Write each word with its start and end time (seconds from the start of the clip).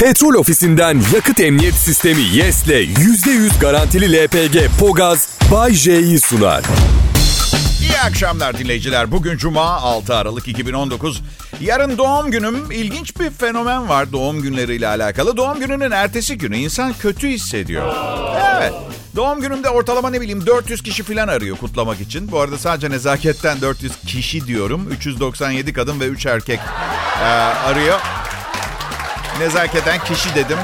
Petrol 0.00 0.34
ofisinden 0.34 1.00
yakıt 1.14 1.40
emniyet 1.40 1.74
sistemi 1.74 2.22
YES'le 2.22 2.68
%100 2.68 3.60
garantili 3.60 4.12
LPG 4.12 4.56
Pogaz 4.80 5.28
Bay 5.52 5.72
J'yi 5.72 6.20
sunar. 6.20 6.64
İyi 7.80 7.98
akşamlar 7.98 8.58
dinleyiciler. 8.58 9.12
Bugün 9.12 9.36
Cuma 9.36 9.62
6 9.62 10.14
Aralık 10.16 10.48
2019. 10.48 11.22
Yarın 11.60 11.98
doğum 11.98 12.30
günüm. 12.30 12.70
İlginç 12.70 13.20
bir 13.20 13.30
fenomen 13.30 13.88
var 13.88 14.12
doğum 14.12 14.42
günleriyle 14.42 14.88
alakalı. 14.88 15.36
Doğum 15.36 15.60
gününün 15.60 15.90
ertesi 15.90 16.38
günü 16.38 16.56
insan 16.56 16.92
kötü 16.92 17.28
hissediyor. 17.28 17.94
Evet. 18.56 18.72
Doğum 19.16 19.40
günümde 19.40 19.68
ortalama 19.70 20.10
ne 20.10 20.20
bileyim 20.20 20.46
400 20.46 20.82
kişi 20.82 21.02
falan 21.02 21.28
arıyor 21.28 21.56
kutlamak 21.56 22.00
için. 22.00 22.32
Bu 22.32 22.40
arada 22.40 22.58
sadece 22.58 22.90
nezaketten 22.90 23.60
400 23.60 23.92
kişi 24.06 24.46
diyorum. 24.46 24.88
397 24.90 25.72
kadın 25.72 26.00
ve 26.00 26.06
3 26.06 26.26
erkek 26.26 26.60
e, 27.22 27.24
arıyor. 27.68 28.00
Nezaketen 29.40 30.04
kişi 30.04 30.34
dedim. 30.34 30.58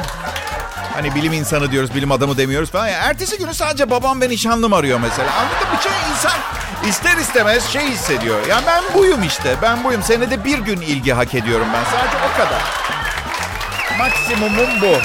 Hani 0.94 1.14
bilim 1.14 1.32
insanı 1.32 1.70
diyoruz, 1.72 1.94
bilim 1.94 2.12
adamı 2.12 2.38
demiyoruz 2.38 2.70
falan. 2.70 2.88
Ya, 2.88 2.98
ertesi 2.98 3.38
günü 3.38 3.54
sadece 3.54 3.90
babam 3.90 4.20
ve 4.20 4.28
nişanlım 4.28 4.72
arıyor 4.72 5.00
mesela. 5.00 5.30
Anladın 5.32 5.74
mı? 5.74 5.82
Şey 5.82 5.92
insan 6.12 6.32
ister 6.88 7.16
istemez 7.16 7.64
şey 7.68 7.86
hissediyor. 7.86 8.46
Ya 8.46 8.62
ben 8.66 8.82
buyum 8.94 9.22
işte, 9.22 9.56
ben 9.62 9.84
buyum. 9.84 10.02
Senede 10.02 10.44
bir 10.44 10.58
gün 10.58 10.80
ilgi 10.80 11.12
hak 11.12 11.34
ediyorum 11.34 11.66
ben. 11.74 11.84
Sadece 11.84 12.16
o 12.32 12.36
kadar. 12.36 12.62
Maksimumum 13.98 14.80
bu. 14.80 14.96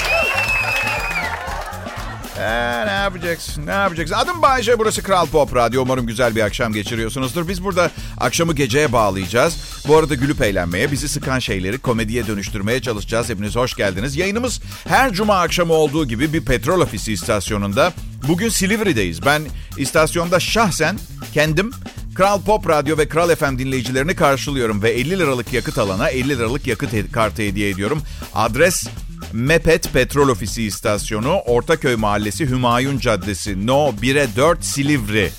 Ee, 2.40 2.86
ne 2.86 2.92
yapacaksın? 2.92 3.66
Ne 3.66 3.70
yapacaksın? 3.72 4.14
Adım 4.14 4.42
Bayece, 4.42 4.78
burası 4.78 5.02
Kral 5.02 5.26
Pop 5.26 5.56
Radyo. 5.56 5.82
Umarım 5.82 6.06
güzel 6.06 6.36
bir 6.36 6.42
akşam 6.42 6.72
geçiriyorsunuzdur. 6.72 7.48
Biz 7.48 7.64
burada 7.64 7.90
akşamı 8.20 8.54
geceye 8.54 8.92
bağlayacağız. 8.92 9.56
Bu 9.86 9.96
arada 9.96 10.14
gülüp 10.14 10.42
eğlenmeye, 10.42 10.92
bizi 10.92 11.08
sıkan 11.08 11.38
şeyleri 11.38 11.78
komediye 11.78 12.26
dönüştürmeye 12.26 12.82
çalışacağız. 12.82 13.28
Hepiniz 13.28 13.56
hoş 13.56 13.74
geldiniz. 13.74 14.16
Yayınımız 14.16 14.60
her 14.88 15.12
cuma 15.12 15.40
akşamı 15.40 15.72
olduğu 15.72 16.08
gibi 16.08 16.32
bir 16.32 16.44
petrol 16.44 16.80
ofisi 16.80 17.12
istasyonunda. 17.12 17.92
Bugün 18.28 18.48
Silivri'deyiz. 18.48 19.26
Ben 19.26 19.42
istasyonda 19.76 20.40
şahsen 20.40 20.98
kendim 21.34 21.70
Kral 22.14 22.40
Pop 22.40 22.68
Radyo 22.68 22.98
ve 22.98 23.08
Kral 23.08 23.34
FM 23.34 23.58
dinleyicilerini 23.58 24.16
karşılıyorum 24.16 24.82
ve 24.82 24.90
50 24.90 25.18
liralık 25.18 25.52
yakıt 25.52 25.78
alana 25.78 26.08
50 26.08 26.28
liralık 26.28 26.66
yakıt 26.66 27.12
kartı 27.12 27.42
hediye 27.42 27.70
ediyorum. 27.70 28.02
Adres 28.34 28.86
Mepet 29.32 29.92
Petrol 29.92 30.28
Ofisi 30.28 30.62
İstasyonu, 30.62 31.34
Ortaköy 31.34 31.96
Mahallesi, 31.96 32.50
Hümayun 32.50 32.98
Caddesi, 32.98 33.66
No 33.66 33.88
1'e 34.02 34.36
4 34.36 34.64
Silivri. 34.64 35.30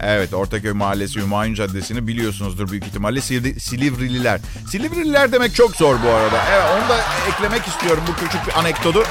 Evet, 0.00 0.34
Ortaköy 0.34 0.72
Mahallesi, 0.72 1.20
Hümayun 1.20 1.54
Caddesi'ni 1.54 2.06
biliyorsunuzdur 2.06 2.70
büyük 2.70 2.86
ihtimalle. 2.86 3.18
Sil- 3.28 3.60
Silivrililer. 3.60 4.40
Silivrililer 4.70 5.32
demek 5.32 5.54
çok 5.54 5.76
zor 5.76 5.96
bu 6.04 6.08
arada. 6.10 6.36
Evet, 6.52 6.64
onu 6.76 6.88
da 6.88 7.00
eklemek 7.28 7.66
istiyorum 7.68 8.02
bu 8.08 8.24
küçük 8.24 8.46
bir 8.46 8.58
anekdotu. 8.58 9.04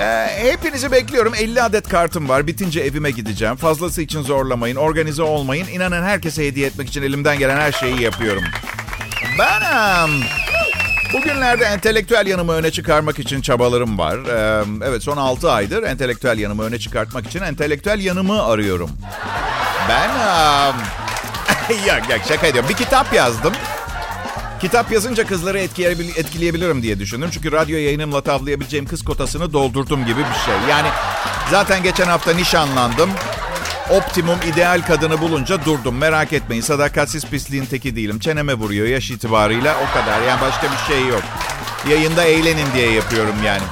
Ee, 0.00 0.26
hepinizi 0.42 0.92
bekliyorum. 0.92 1.34
50 1.34 1.62
adet 1.62 1.88
kartım 1.88 2.28
var. 2.28 2.46
Bitince 2.46 2.80
evime 2.80 3.10
gideceğim. 3.10 3.56
Fazlası 3.56 4.02
için 4.02 4.22
zorlamayın, 4.22 4.76
organize 4.76 5.22
olmayın. 5.22 5.66
İnanın 5.68 6.02
herkese 6.02 6.46
hediye 6.46 6.66
etmek 6.66 6.88
için 6.88 7.02
elimden 7.02 7.38
gelen 7.38 7.56
her 7.56 7.72
şeyi 7.72 8.02
yapıyorum. 8.02 8.42
Benim. 9.38 10.20
Bugünlerde 11.12 11.64
entelektüel 11.64 12.26
yanımı 12.26 12.52
öne 12.52 12.70
çıkarmak 12.70 13.18
için 13.18 13.40
çabalarım 13.40 13.98
var. 13.98 14.18
Ee, 14.18 14.64
evet 14.84 15.02
son 15.02 15.16
6 15.16 15.50
aydır 15.52 15.82
entelektüel 15.82 16.38
yanımı 16.38 16.64
öne 16.64 16.78
çıkartmak 16.78 17.26
için 17.26 17.40
entelektüel 17.42 18.00
yanımı 18.00 18.42
arıyorum. 18.42 18.90
Ben... 19.88 20.08
Um... 20.10 20.76
ya, 21.86 21.94
ya 22.10 22.18
şaka 22.28 22.46
ediyorum. 22.46 22.70
Bir 22.70 22.74
kitap 22.74 23.14
yazdım. 23.14 23.52
Kitap 24.60 24.92
yazınca 24.92 25.26
kızları 25.26 25.58
etkileyebilirim 26.16 26.82
diye 26.82 26.98
düşündüm. 26.98 27.28
Çünkü 27.32 27.52
radyo 27.52 27.78
yayınımla 27.78 28.20
tavlayabileceğim 28.20 28.86
kız 28.86 29.04
kotasını 29.04 29.52
doldurdum 29.52 30.06
gibi 30.06 30.20
bir 30.20 30.44
şey. 30.44 30.54
Yani 30.70 30.88
zaten 31.50 31.82
geçen 31.82 32.06
hafta 32.06 32.32
nişanlandım. 32.34 33.10
Optimum 33.90 34.38
ideal 34.52 34.82
kadını 34.82 35.20
bulunca 35.20 35.64
durdum. 35.64 35.96
Merak 35.96 36.32
etmeyin 36.32 36.62
sadakatsiz 36.62 37.24
pisliğin 37.24 37.64
teki 37.64 37.96
değilim. 37.96 38.18
Çeneme 38.18 38.54
vuruyor 38.54 38.86
yaş 38.86 39.10
itibarıyla 39.10 39.74
o 39.74 39.94
kadar. 39.94 40.22
Yani 40.22 40.40
başka 40.40 40.66
bir 40.72 40.94
şey 40.94 41.06
yok. 41.06 41.22
Yayında 41.88 42.24
eğlenin 42.24 42.66
diye 42.74 42.92
yapıyorum 42.92 43.36
yani. 43.44 43.62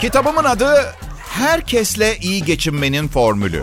Kitabımın 0.00 0.44
adı 0.44 0.94
Herkesle 1.38 2.18
iyi 2.18 2.44
geçinmenin 2.44 3.08
formülü. 3.08 3.62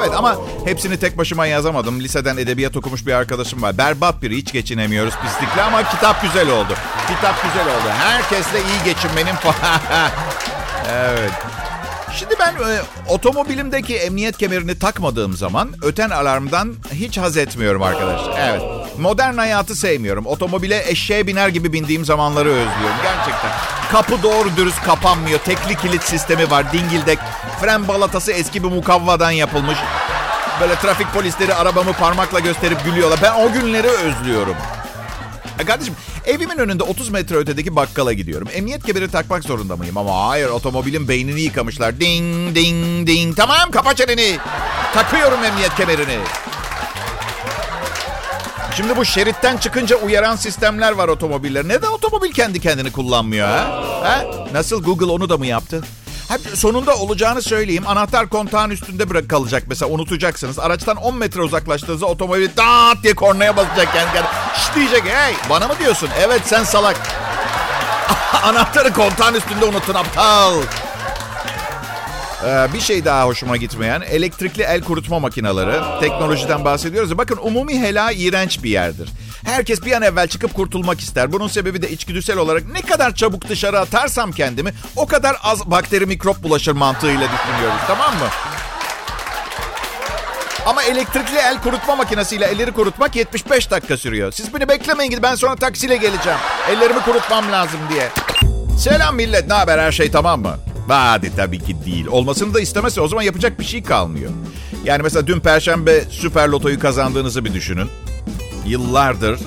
Evet 0.00 0.10
ama 0.16 0.36
hepsini 0.64 0.98
tek 0.98 1.18
başıma 1.18 1.46
yazamadım. 1.46 2.00
Liseden 2.00 2.36
edebiyat 2.36 2.76
okumuş 2.76 3.06
bir 3.06 3.12
arkadaşım 3.12 3.62
var. 3.62 3.78
Berbat 3.78 4.22
biri 4.22 4.36
hiç 4.36 4.52
geçinemiyoruz 4.52 5.14
pislikle 5.22 5.62
ama 5.62 5.90
kitap 5.90 6.22
güzel 6.22 6.50
oldu. 6.50 6.74
Kitap 7.08 7.42
güzel 7.42 7.66
oldu. 7.66 7.88
Herkesle 7.98 8.58
iyi 8.58 8.84
geçinmenin... 8.84 9.34
evet. 10.92 11.32
Şimdi 12.14 12.34
ben 12.40 12.54
e, 12.54 12.80
otomobilimdeki 13.08 13.96
emniyet 13.96 14.38
kemerini 14.38 14.78
takmadığım 14.78 15.36
zaman 15.36 15.70
öten 15.82 16.10
alarmdan 16.10 16.74
hiç 16.92 17.18
haz 17.18 17.36
etmiyorum 17.36 17.82
arkadaşlar. 17.82 18.38
Evet. 18.38 18.62
Modern 18.98 19.34
hayatı 19.34 19.74
sevmiyorum. 19.74 20.26
Otomobile 20.26 20.90
eşeğe 20.90 21.26
biner 21.26 21.48
gibi 21.48 21.72
bindiğim 21.72 22.04
zamanları 22.04 22.48
özlüyorum. 22.48 22.96
Gerçekten. 23.02 23.50
Kapı 23.92 24.22
doğru 24.22 24.56
dürüst 24.56 24.82
kapanmıyor. 24.82 25.38
Tekli 25.38 25.76
kilit 25.76 26.02
sistemi 26.02 26.50
var. 26.50 26.72
Dingildek. 26.72 27.18
Fren 27.60 27.88
balatası 27.88 28.32
eski 28.32 28.64
bir 28.64 28.68
mukavvadan 28.68 29.30
yapılmış. 29.30 29.78
Böyle 30.60 30.74
trafik 30.74 31.12
polisleri 31.14 31.54
arabamı 31.54 31.92
parmakla 31.92 32.40
gösterip 32.40 32.84
gülüyorlar. 32.84 33.18
Ben 33.22 33.32
o 33.34 33.52
günleri 33.52 33.88
özlüyorum. 33.88 34.56
Ya 35.60 35.66
kardeşim 35.66 35.94
evimin 36.26 36.58
önünde 36.58 36.82
30 36.82 37.08
metre 37.08 37.36
ötedeki 37.36 37.76
bakkala 37.76 38.12
gidiyorum. 38.12 38.48
Emniyet 38.52 38.82
kemeri 38.84 39.10
takmak 39.10 39.44
zorunda 39.44 39.76
mıyım? 39.76 39.96
Ama 39.96 40.28
hayır 40.28 40.48
otomobilin 40.48 41.08
beynini 41.08 41.40
yıkamışlar. 41.40 42.00
Ding 42.00 42.54
ding 42.54 43.06
ding. 43.06 43.36
Tamam 43.36 43.70
kapa 43.70 43.94
çeneni. 43.94 44.38
Takıyorum 44.94 45.44
emniyet 45.44 45.74
kemerini. 45.74 46.18
Şimdi 48.76 48.96
bu 48.96 49.04
şeritten 49.04 49.56
çıkınca 49.56 49.96
uyaran 49.96 50.36
sistemler 50.36 50.92
var 50.92 51.08
otomobiller. 51.08 51.68
Neden 51.68 51.88
otomobil 51.88 52.32
kendi 52.32 52.60
kendini 52.60 52.92
kullanmıyor 52.92 53.48
ha? 53.48 53.82
ha? 54.02 54.24
Nasıl 54.52 54.82
Google 54.82 55.06
onu 55.06 55.28
da 55.28 55.36
mı 55.36 55.46
yaptı? 55.46 55.82
sonunda 56.54 56.96
olacağını 56.96 57.42
söyleyeyim. 57.42 57.84
Anahtar 57.86 58.28
kontağın 58.28 58.70
üstünde 58.70 59.10
bırak 59.10 59.30
kalacak 59.30 59.62
mesela 59.66 59.90
unutacaksınız. 59.90 60.58
Araçtan 60.58 60.96
10 60.96 61.16
metre 61.16 61.42
uzaklaştığınızda 61.42 62.06
otomobil 62.06 62.48
dağıt 62.56 63.02
diye 63.02 63.14
kornaya 63.14 63.56
basacak 63.56 63.92
kendine. 63.92 64.22
Diyecek 64.74 65.02
hey 65.04 65.34
bana 65.50 65.68
mı 65.68 65.74
diyorsun? 65.78 66.08
Evet 66.20 66.42
sen 66.44 66.64
salak. 66.64 66.96
Anahtarı 68.42 68.92
kontağın 68.92 69.34
üstünde 69.34 69.64
unuttun 69.64 69.94
aptal. 69.94 70.54
Ee, 72.46 72.68
bir 72.74 72.80
şey 72.80 73.04
daha 73.04 73.26
hoşuma 73.26 73.56
gitmeyen 73.56 74.00
elektrikli 74.00 74.62
el 74.62 74.82
kurutma 74.82 75.18
makineleri. 75.18 76.00
Teknolojiden 76.00 76.64
bahsediyoruz. 76.64 77.18
Bakın 77.18 77.38
umumi 77.42 77.80
hela 77.80 78.12
iğrenç 78.12 78.62
bir 78.62 78.70
yerdir. 78.70 79.08
Herkes 79.44 79.84
bir 79.84 79.92
an 79.92 80.02
evvel 80.02 80.28
çıkıp 80.28 80.54
kurtulmak 80.54 81.00
ister. 81.00 81.32
Bunun 81.32 81.48
sebebi 81.48 81.82
de 81.82 81.90
içgüdüsel 81.90 82.36
olarak 82.38 82.62
ne 82.72 82.82
kadar 82.82 83.14
çabuk 83.14 83.48
dışarı 83.48 83.80
atarsam 83.80 84.32
kendimi 84.32 84.74
o 84.96 85.06
kadar 85.06 85.36
az 85.42 85.70
bakteri 85.70 86.06
mikrop 86.06 86.42
bulaşır 86.42 86.72
mantığıyla 86.72 87.28
düşünüyoruz 87.32 87.80
tamam 87.86 88.14
mı? 88.14 88.26
Ama 90.66 90.82
elektrikli 90.82 91.36
el 91.38 91.62
kurutma 91.62 91.96
makinesiyle 91.96 92.44
elleri 92.44 92.72
kurutmak 92.72 93.16
75 93.16 93.70
dakika 93.70 93.96
sürüyor. 93.96 94.32
Siz 94.32 94.54
beni 94.54 94.68
beklemeyin 94.68 95.10
gidin 95.10 95.22
ben 95.22 95.34
sonra 95.34 95.56
taksiyle 95.56 95.96
geleceğim. 95.96 96.38
Ellerimi 96.70 97.00
kurutmam 97.00 97.52
lazım 97.52 97.80
diye. 97.92 98.08
Selam 98.78 99.16
millet 99.16 99.48
ne 99.48 99.54
haber 99.54 99.78
her 99.78 99.92
şey 99.92 100.10
tamam 100.10 100.40
mı? 100.42 100.56
Hadi 100.88 101.36
tabii 101.36 101.58
ki 101.58 101.76
değil. 101.86 102.06
Olmasını 102.06 102.54
da 102.54 102.60
istemezse 102.60 103.00
o 103.00 103.08
zaman 103.08 103.22
yapacak 103.22 103.60
bir 103.60 103.64
şey 103.64 103.82
kalmıyor. 103.82 104.30
Yani 104.84 105.02
mesela 105.02 105.26
dün 105.26 105.40
Perşembe 105.40 106.04
Süper 106.10 106.48
Loto'yu 106.48 106.80
kazandığınızı 106.80 107.44
bir 107.44 107.54
düşünün. 107.54 107.88
Yıllardır 108.66 109.40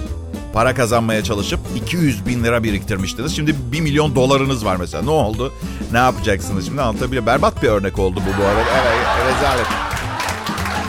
para 0.53 0.75
kazanmaya 0.75 1.23
çalışıp 1.23 1.59
200 1.75 2.25
bin 2.25 2.43
lira 2.43 2.63
biriktirmiştiniz. 2.63 3.35
Şimdi 3.35 3.55
1 3.71 3.81
milyon 3.81 4.15
dolarınız 4.15 4.65
var 4.65 4.75
mesela. 4.75 5.03
Ne 5.03 5.09
oldu? 5.09 5.53
Ne 5.91 5.97
yapacaksınız 5.97 6.65
şimdi 6.65 6.81
anlatabiliyor. 6.81 7.25
Berbat 7.25 7.63
bir 7.63 7.67
örnek 7.67 7.99
oldu 7.99 8.19
bu 8.27 8.41
bu 8.41 8.45
arada. 8.45 8.61
Evet 8.87 9.35
rezalet. 9.35 9.92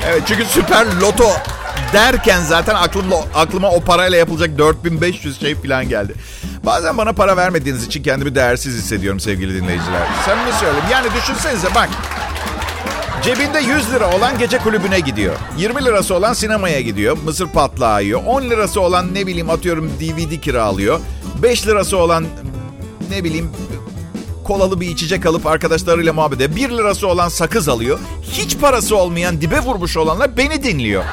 Evet 0.09 0.23
çünkü 0.27 0.45
Süper 0.45 0.87
Loto 1.01 1.31
derken 1.93 2.41
zaten 2.41 2.75
aklımda, 2.75 3.17
aklıma 3.35 3.71
o 3.71 3.81
parayla 3.81 4.19
yapılacak 4.19 4.59
4500 4.59 5.41
şey 5.41 5.55
falan 5.55 5.89
geldi. 5.89 6.15
Bazen 6.65 6.99
bana 6.99 7.13
para 7.13 7.37
vermediğiniz 7.37 7.87
için 7.87 8.03
kendimi 8.03 8.35
değersiz 8.35 8.75
hissediyorum 8.77 9.21
sevgili 9.21 9.55
dinleyiciler. 9.63 10.09
Sen 10.25 10.39
mi 10.39 10.53
söyleyeyim? 10.61 10.87
Yani 10.93 11.09
düşünsenize 11.17 11.75
bak. 11.75 11.89
Cebinde 13.23 13.61
100 13.61 13.93
lira 13.93 14.17
olan 14.17 14.39
gece 14.39 14.59
kulübüne 14.59 15.01
gidiyor. 15.01 15.35
20 15.59 15.85
lirası 15.85 16.15
olan 16.15 16.33
sinemaya 16.33 16.81
gidiyor. 16.81 17.19
Mısır 17.25 17.47
patlağı 17.47 18.05
yiyor. 18.05 18.23
10 18.27 18.43
lirası 18.43 18.81
olan 18.81 19.15
ne 19.15 19.27
bileyim 19.27 19.51
atıyorum 19.51 19.91
DVD 20.01 20.41
kiralıyor. 20.41 21.01
5 21.43 21.67
lirası 21.67 21.97
olan 21.97 22.27
ne 23.11 23.25
bileyim 23.25 23.51
kolalı 24.45 24.81
bir 24.81 24.89
içecek 24.89 25.27
alıp 25.27 25.47
arkadaşlarıyla 25.47 26.13
muhabbet 26.13 26.41
ediyor. 26.41 26.71
1 26.71 26.77
lirası 26.77 27.09
olan 27.09 27.29
sakız 27.29 27.69
alıyor. 27.69 27.99
Hiç 28.23 28.59
parası 28.59 28.97
olmayan 28.97 29.41
dibe 29.41 29.61
vurmuş 29.61 29.97
olanlar 29.97 30.37
beni 30.37 30.65
dinliyor. 30.65 31.05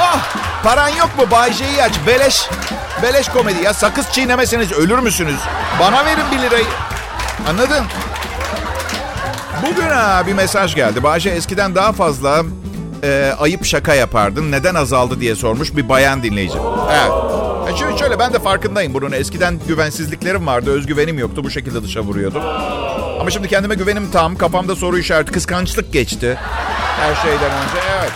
Ah 0.00 0.36
paran 0.62 0.88
yok 0.88 1.10
mu 1.18 1.30
Bay 1.30 1.50
aç 1.82 1.92
beleş. 2.06 2.48
Beleş 3.02 3.28
komedi. 3.28 3.62
Ya 3.62 3.74
sakız 3.74 4.12
çiğnemeseniz 4.12 4.72
ölür 4.72 4.98
müsünüz? 4.98 5.40
Bana 5.80 6.04
verin 6.04 6.24
bir 6.32 6.38
lirayı. 6.38 6.66
Anladın? 7.48 7.84
Bugün 9.66 9.88
ha, 9.88 10.22
bir 10.26 10.32
mesaj 10.32 10.74
geldi. 10.74 11.02
Bahçe 11.02 11.30
eskiden 11.30 11.74
daha 11.74 11.92
fazla 11.92 12.42
e, 13.02 13.32
ayıp 13.38 13.64
şaka 13.64 13.94
yapardın. 13.94 14.52
Neden 14.52 14.74
azaldı 14.74 15.20
diye 15.20 15.34
sormuş 15.34 15.76
bir 15.76 15.88
bayan 15.88 16.22
dinleyici. 16.22 16.58
Evet. 16.92 17.41
E 17.68 17.76
şimdi 17.78 17.98
şöyle 17.98 18.18
ben 18.18 18.32
de 18.32 18.38
farkındayım 18.38 18.94
bunun. 18.94 19.12
Eskiden 19.12 19.60
güvensizliklerim 19.68 20.46
vardı. 20.46 20.70
Özgüvenim 20.70 21.18
yoktu. 21.18 21.44
Bu 21.44 21.50
şekilde 21.50 21.82
dışa 21.82 22.00
vuruyordum. 22.00 22.42
Ama 23.20 23.30
şimdi 23.30 23.48
kendime 23.48 23.74
güvenim 23.74 24.10
tam. 24.10 24.36
Kafamda 24.36 24.76
soru 24.76 24.98
işareti. 24.98 25.32
Kıskançlık 25.32 25.92
geçti. 25.92 26.38
Her 27.00 27.14
şeyden 27.14 27.50
önce. 27.50 27.80
Evet. 28.00 28.12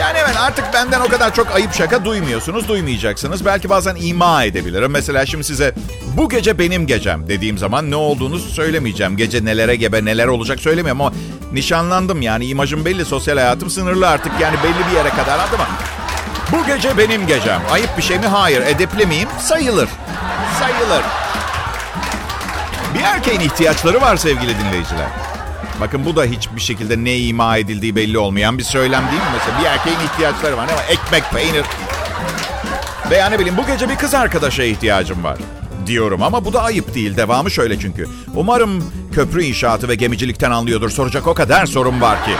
Yani 0.00 0.18
evet 0.24 0.36
artık 0.40 0.64
benden 0.74 1.00
o 1.00 1.08
kadar 1.08 1.34
çok 1.34 1.54
ayıp 1.54 1.72
şaka 1.74 2.04
duymuyorsunuz, 2.04 2.68
duymayacaksınız. 2.68 3.44
Belki 3.44 3.70
bazen 3.70 3.96
ima 4.00 4.44
edebilirim. 4.44 4.90
Mesela 4.90 5.26
şimdi 5.26 5.44
size 5.44 5.74
bu 6.16 6.28
gece 6.28 6.58
benim 6.58 6.86
gecem 6.86 7.28
dediğim 7.28 7.58
zaman 7.58 7.90
ne 7.90 7.96
olduğunu 7.96 8.38
söylemeyeceğim. 8.38 9.16
Gece 9.16 9.44
nelere 9.44 9.76
gebe 9.76 10.04
neler 10.04 10.26
olacak 10.26 10.60
söylemiyorum 10.60 11.00
ama 11.00 11.12
nişanlandım 11.52 12.22
yani 12.22 12.46
imajım 12.46 12.84
belli, 12.84 13.04
sosyal 13.04 13.36
hayatım 13.36 13.70
sınırlı 13.70 14.08
artık 14.08 14.32
yani 14.40 14.56
belli 14.64 14.90
bir 14.90 14.96
yere 14.96 15.08
kadar 15.08 15.38
anladın 15.38 15.58
mı? 15.58 15.66
Bu 16.52 16.66
gece 16.66 16.98
benim 16.98 17.26
gecem. 17.26 17.60
Ayıp 17.70 17.96
bir 17.98 18.02
şey 18.02 18.18
mi? 18.18 18.26
Hayır. 18.26 18.62
Edepli 18.62 19.06
miyim? 19.06 19.28
Sayılır. 19.40 19.88
Sayılır. 20.58 21.02
Bir 22.94 23.00
erkeğin 23.00 23.40
ihtiyaçları 23.40 24.00
var 24.00 24.16
sevgili 24.16 24.58
dinleyiciler. 24.58 25.06
Bakın 25.80 26.04
bu 26.04 26.16
da 26.16 26.24
hiçbir 26.24 26.60
şekilde 26.60 27.04
ne 27.04 27.16
ima 27.18 27.56
edildiği 27.56 27.96
belli 27.96 28.18
olmayan 28.18 28.58
bir 28.58 28.62
söylem 28.62 29.02
değil 29.10 29.22
mi? 29.22 29.28
Mesela 29.38 29.60
bir 29.60 29.64
erkeğin 29.64 29.98
ihtiyaçları 30.12 30.56
var. 30.56 30.66
Ne 30.66 30.72
var? 30.74 30.84
Ekmek, 30.88 31.30
peynir. 31.30 31.64
Veya 33.10 33.28
ne 33.28 33.38
bileyim 33.38 33.56
bu 33.56 33.66
gece 33.66 33.88
bir 33.88 33.96
kız 33.96 34.14
arkadaşa 34.14 34.62
ihtiyacım 34.62 35.24
var. 35.24 35.38
Diyorum 35.86 36.22
ama 36.22 36.44
bu 36.44 36.52
da 36.52 36.62
ayıp 36.62 36.94
değil. 36.94 37.16
Devamı 37.16 37.50
şöyle 37.50 37.78
çünkü. 37.78 38.06
Umarım 38.34 38.92
köprü 39.14 39.42
inşaatı 39.42 39.88
ve 39.88 39.94
gemicilikten 39.94 40.50
anlıyordur. 40.50 40.90
Soracak 40.90 41.26
o 41.26 41.34
kadar 41.34 41.66
sorun 41.66 42.00
var 42.00 42.24
ki. 42.24 42.32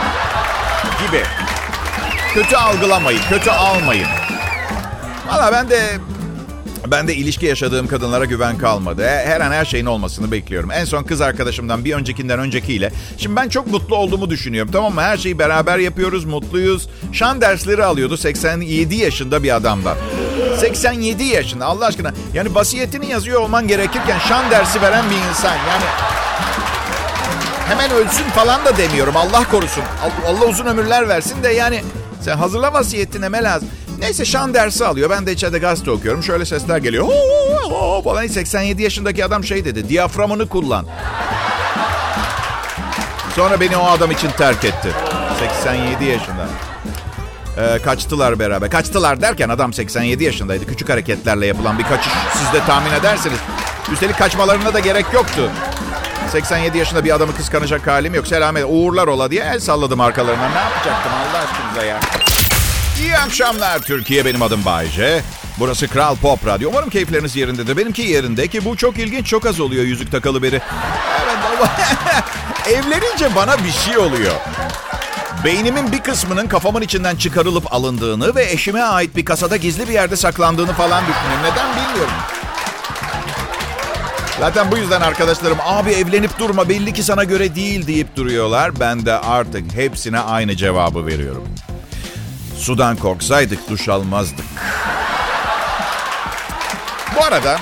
Gibi. 1.07 1.23
Kötü 2.33 2.55
algılamayın, 2.55 3.21
kötü 3.29 3.49
almayın. 3.49 4.07
Valla 5.27 5.51
ben 5.51 5.69
de 5.69 5.99
ben 6.87 7.07
de 7.07 7.15
ilişki 7.15 7.45
yaşadığım 7.45 7.87
kadınlara 7.87 8.25
güven 8.25 8.57
kalmadı. 8.57 9.07
Her 9.07 9.41
an 9.41 9.51
her 9.51 9.65
şeyin 9.65 9.85
olmasını 9.85 10.31
bekliyorum. 10.31 10.71
En 10.71 10.85
son 10.85 11.03
kız 11.03 11.21
arkadaşımdan 11.21 11.85
bir 11.85 11.93
öncekinden 11.93 12.39
öncekiyle. 12.39 12.91
Şimdi 13.17 13.35
ben 13.35 13.49
çok 13.49 13.67
mutlu 13.67 13.95
olduğumu 13.95 14.29
düşünüyorum. 14.29 14.71
Tamam 14.71 14.93
mı? 14.93 15.01
Her 15.01 15.17
şeyi 15.17 15.39
beraber 15.39 15.77
yapıyoruz, 15.77 16.25
mutluyuz. 16.25 16.89
Şan 17.11 17.41
dersleri 17.41 17.85
alıyordu 17.85 18.17
87 18.17 18.95
yaşında 18.95 19.43
bir 19.43 19.55
adamdan. 19.55 19.97
87 20.59 21.23
yaşında 21.23 21.65
Allah 21.65 21.85
aşkına. 21.85 22.13
Yani 22.33 22.55
vasiyetini 22.55 23.07
yazıyor 23.09 23.41
olman 23.41 23.67
gerekirken 23.67 24.19
şan 24.19 24.51
dersi 24.51 24.81
veren 24.81 25.05
bir 25.09 25.29
insan. 25.29 25.55
Yani 25.55 25.85
hemen 27.67 27.91
ölsün 27.91 28.23
falan 28.23 28.65
da 28.65 28.77
demiyorum. 28.77 29.17
Allah 29.17 29.43
korusun. 29.51 29.83
Allah 30.27 30.45
uzun 30.45 30.65
ömürler 30.65 31.09
versin 31.09 31.43
de 31.43 31.49
yani 31.49 31.81
sen 32.21 32.37
hazırla 32.37 32.73
vasiyetini 32.73 33.21
neme 33.21 33.43
lazım. 33.43 33.69
Neyse 33.99 34.25
şan 34.25 34.53
dersi 34.53 34.85
alıyor. 34.85 35.09
Ben 35.09 35.25
de 35.25 35.31
içeride 35.31 35.59
gazete 35.59 35.91
okuyorum. 35.91 36.23
Şöyle 36.23 36.45
sesler 36.45 36.77
geliyor. 36.77 37.07
Hoo, 37.07 37.71
hoo, 37.71 38.01
falan 38.03 38.27
87 38.27 38.81
yaşındaki 38.83 39.25
adam 39.25 39.43
şey 39.43 39.65
dedi. 39.65 39.89
Diyaframını 39.89 40.47
kullan. 40.47 40.85
Sonra 43.35 43.59
beni 43.59 43.77
o 43.77 43.85
adam 43.85 44.11
için 44.11 44.29
terk 44.29 44.65
etti. 44.65 44.89
87 45.39 46.05
yaşında. 46.05 46.47
Ee, 47.57 47.79
kaçtılar 47.83 48.39
beraber. 48.39 48.69
Kaçtılar 48.69 49.21
derken 49.21 49.49
adam 49.49 49.73
87 49.73 50.23
yaşındaydı. 50.23 50.65
Küçük 50.65 50.89
hareketlerle 50.89 51.45
yapılan 51.45 51.79
bir 51.79 51.83
kaçış 51.83 52.13
siz 52.33 52.53
de 52.53 52.65
tahmin 52.65 52.91
edersiniz. 52.91 53.37
Üstelik 53.91 54.17
kaçmalarına 54.17 54.73
da 54.73 54.79
gerek 54.79 55.05
yoktu. 55.13 55.51
87 56.31 56.77
yaşında 56.77 57.03
bir 57.03 57.15
adamı 57.15 57.35
kıskanacak 57.35 57.87
halim 57.87 58.13
yok. 58.13 58.27
Selamet 58.27 58.65
uğurlar 58.67 59.07
ola 59.07 59.31
diye 59.31 59.43
el 59.43 59.59
salladım 59.59 60.01
arkalarına. 60.01 60.49
Ne 60.49 60.59
yapacaktım 60.59 61.11
Allah 61.13 61.43
aşkınıza 61.43 61.85
ya. 61.85 61.99
İyi 63.01 63.17
akşamlar 63.17 63.79
Türkiye. 63.79 64.25
Benim 64.25 64.41
adım 64.41 64.65
Bayce. 64.65 65.21
Burası 65.59 65.87
Kral 65.87 66.15
Pop 66.15 66.47
Radyo. 66.47 66.69
Umarım 66.69 66.89
keyifleriniz 66.89 67.35
yerindedir. 67.35 67.77
Benimki 67.77 68.01
yerinde 68.01 68.47
ki 68.47 68.65
bu 68.65 68.77
çok 68.77 68.99
ilginç, 68.99 69.27
çok 69.27 69.45
az 69.45 69.59
oluyor 69.59 69.83
yüzük 69.83 70.11
takalı 70.11 70.37
ama 70.37 71.71
evlenince 72.69 73.35
bana 73.35 73.57
bir 73.57 73.71
şey 73.71 73.97
oluyor. 73.97 74.33
Beynimin 75.45 75.91
bir 75.91 75.99
kısmının 75.99 76.47
kafamın 76.47 76.81
içinden 76.81 77.15
çıkarılıp 77.15 77.73
alındığını 77.73 78.35
ve 78.35 78.51
eşime 78.51 78.81
ait 78.81 79.15
bir 79.15 79.25
kasada 79.25 79.57
gizli 79.57 79.87
bir 79.87 79.93
yerde 79.93 80.15
saklandığını 80.15 80.73
falan 80.73 81.03
düşünüyorum. 81.03 81.43
Neden 81.43 81.69
bilmiyorum. 81.75 82.13
Zaten 84.41 84.71
bu 84.71 84.77
yüzden 84.77 85.01
arkadaşlarım 85.01 85.57
abi 85.65 85.91
evlenip 85.91 86.39
durma 86.39 86.69
belli 86.69 86.93
ki 86.93 87.03
sana 87.03 87.23
göre 87.23 87.55
değil 87.55 87.87
deyip 87.87 88.15
duruyorlar. 88.15 88.79
Ben 88.79 89.05
de 89.05 89.13
artık 89.13 89.73
hepsine 89.73 90.19
aynı 90.19 90.55
cevabı 90.55 91.05
veriyorum. 91.05 91.47
Sudan 92.57 92.95
korksaydık 92.95 93.69
duş 93.69 93.89
almazdık. 93.89 94.45
Bu 97.15 97.23
arada 97.25 97.59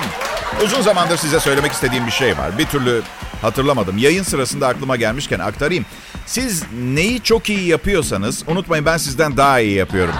uzun 0.64 0.82
zamandır 0.82 1.16
size 1.16 1.40
söylemek 1.40 1.72
istediğim 1.72 2.06
bir 2.06 2.12
şey 2.12 2.38
var. 2.38 2.58
Bir 2.58 2.66
türlü 2.66 3.02
hatırlamadım. 3.42 3.98
Yayın 3.98 4.22
sırasında 4.22 4.68
aklıma 4.68 4.96
gelmişken 4.96 5.38
aktarayım. 5.38 5.86
Siz 6.26 6.62
neyi 6.82 7.22
çok 7.22 7.48
iyi 7.48 7.68
yapıyorsanız 7.68 8.44
unutmayın 8.46 8.86
ben 8.86 8.96
sizden 8.96 9.36
daha 9.36 9.60
iyi 9.60 9.74
yapıyorum. 9.76 10.14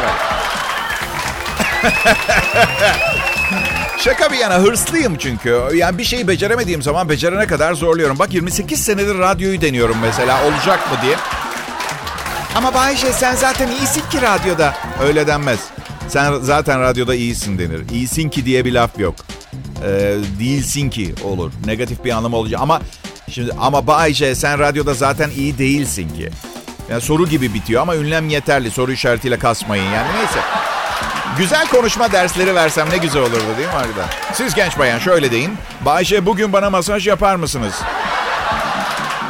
Evet. 0.00 0.14
Şaka 4.04 4.32
bir 4.32 4.38
yana 4.38 4.58
hırslıyım 4.58 5.16
çünkü. 5.18 5.62
Yani 5.74 5.98
bir 5.98 6.04
şeyi 6.04 6.28
beceremediğim 6.28 6.82
zaman 6.82 7.08
becerene 7.08 7.46
kadar 7.46 7.74
zorluyorum. 7.74 8.18
Bak 8.18 8.34
28 8.34 8.80
senedir 8.84 9.18
radyoyu 9.18 9.60
deniyorum 9.60 9.96
mesela 10.02 10.44
olacak 10.44 10.92
mı 10.92 10.98
diye. 11.02 11.16
Ama 12.56 12.74
Bayşe 12.74 13.12
sen 13.12 13.34
zaten 13.34 13.68
iyisin 13.68 14.02
ki 14.10 14.22
radyoda. 14.22 14.74
Öyle 15.02 15.26
denmez. 15.26 15.60
Sen 16.08 16.34
zaten 16.34 16.80
radyoda 16.80 17.14
iyisin 17.14 17.58
denir. 17.58 17.82
İyisin 17.92 18.28
ki 18.28 18.46
diye 18.46 18.64
bir 18.64 18.72
laf 18.72 18.98
yok. 18.98 19.14
Ee, 19.84 20.16
değilsin 20.40 20.90
ki 20.90 21.14
olur. 21.24 21.52
Negatif 21.66 22.04
bir 22.04 22.10
anlamı 22.10 22.36
olacak. 22.36 22.60
Ama 22.60 22.80
şimdi 23.30 23.52
ama 23.60 23.86
Bayşe 23.86 24.34
sen 24.34 24.58
radyoda 24.58 24.94
zaten 24.94 25.30
iyi 25.30 25.58
değilsin 25.58 26.08
ki. 26.08 26.30
Yani 26.90 27.00
soru 27.00 27.28
gibi 27.28 27.54
bitiyor 27.54 27.82
ama 27.82 27.96
ünlem 27.96 28.28
yeterli. 28.28 28.70
Soru 28.70 28.92
işaretiyle 28.92 29.38
kasmayın 29.38 29.84
yani 29.84 30.08
neyse. 30.18 30.40
Güzel 31.38 31.66
konuşma 31.68 32.12
dersleri 32.12 32.54
versem 32.54 32.90
ne 32.90 32.96
güzel 32.96 33.22
olurdu 33.22 33.56
değil 33.58 33.68
mi 33.68 33.74
arkadaşlar? 33.74 34.14
Siz 34.32 34.54
genç 34.54 34.78
bayan 34.78 34.98
şöyle 34.98 35.30
deyin. 35.30 35.58
Bayşe 35.80 36.26
bugün 36.26 36.52
bana 36.52 36.70
masaj 36.70 37.06
yapar 37.06 37.36
mısınız? 37.36 37.74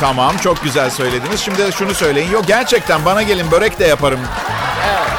Tamam 0.01 0.37
çok 0.37 0.63
güzel 0.63 0.91
söylediniz. 0.91 1.41
Şimdi 1.41 1.59
de 1.59 1.73
şunu 1.73 1.95
söyleyin. 1.95 2.31
Yok 2.31 2.47
gerçekten 2.47 3.05
bana 3.05 3.23
gelin 3.23 3.51
börek 3.51 3.79
de 3.79 3.85
yaparım. 3.85 4.21
Evet. 4.87 5.13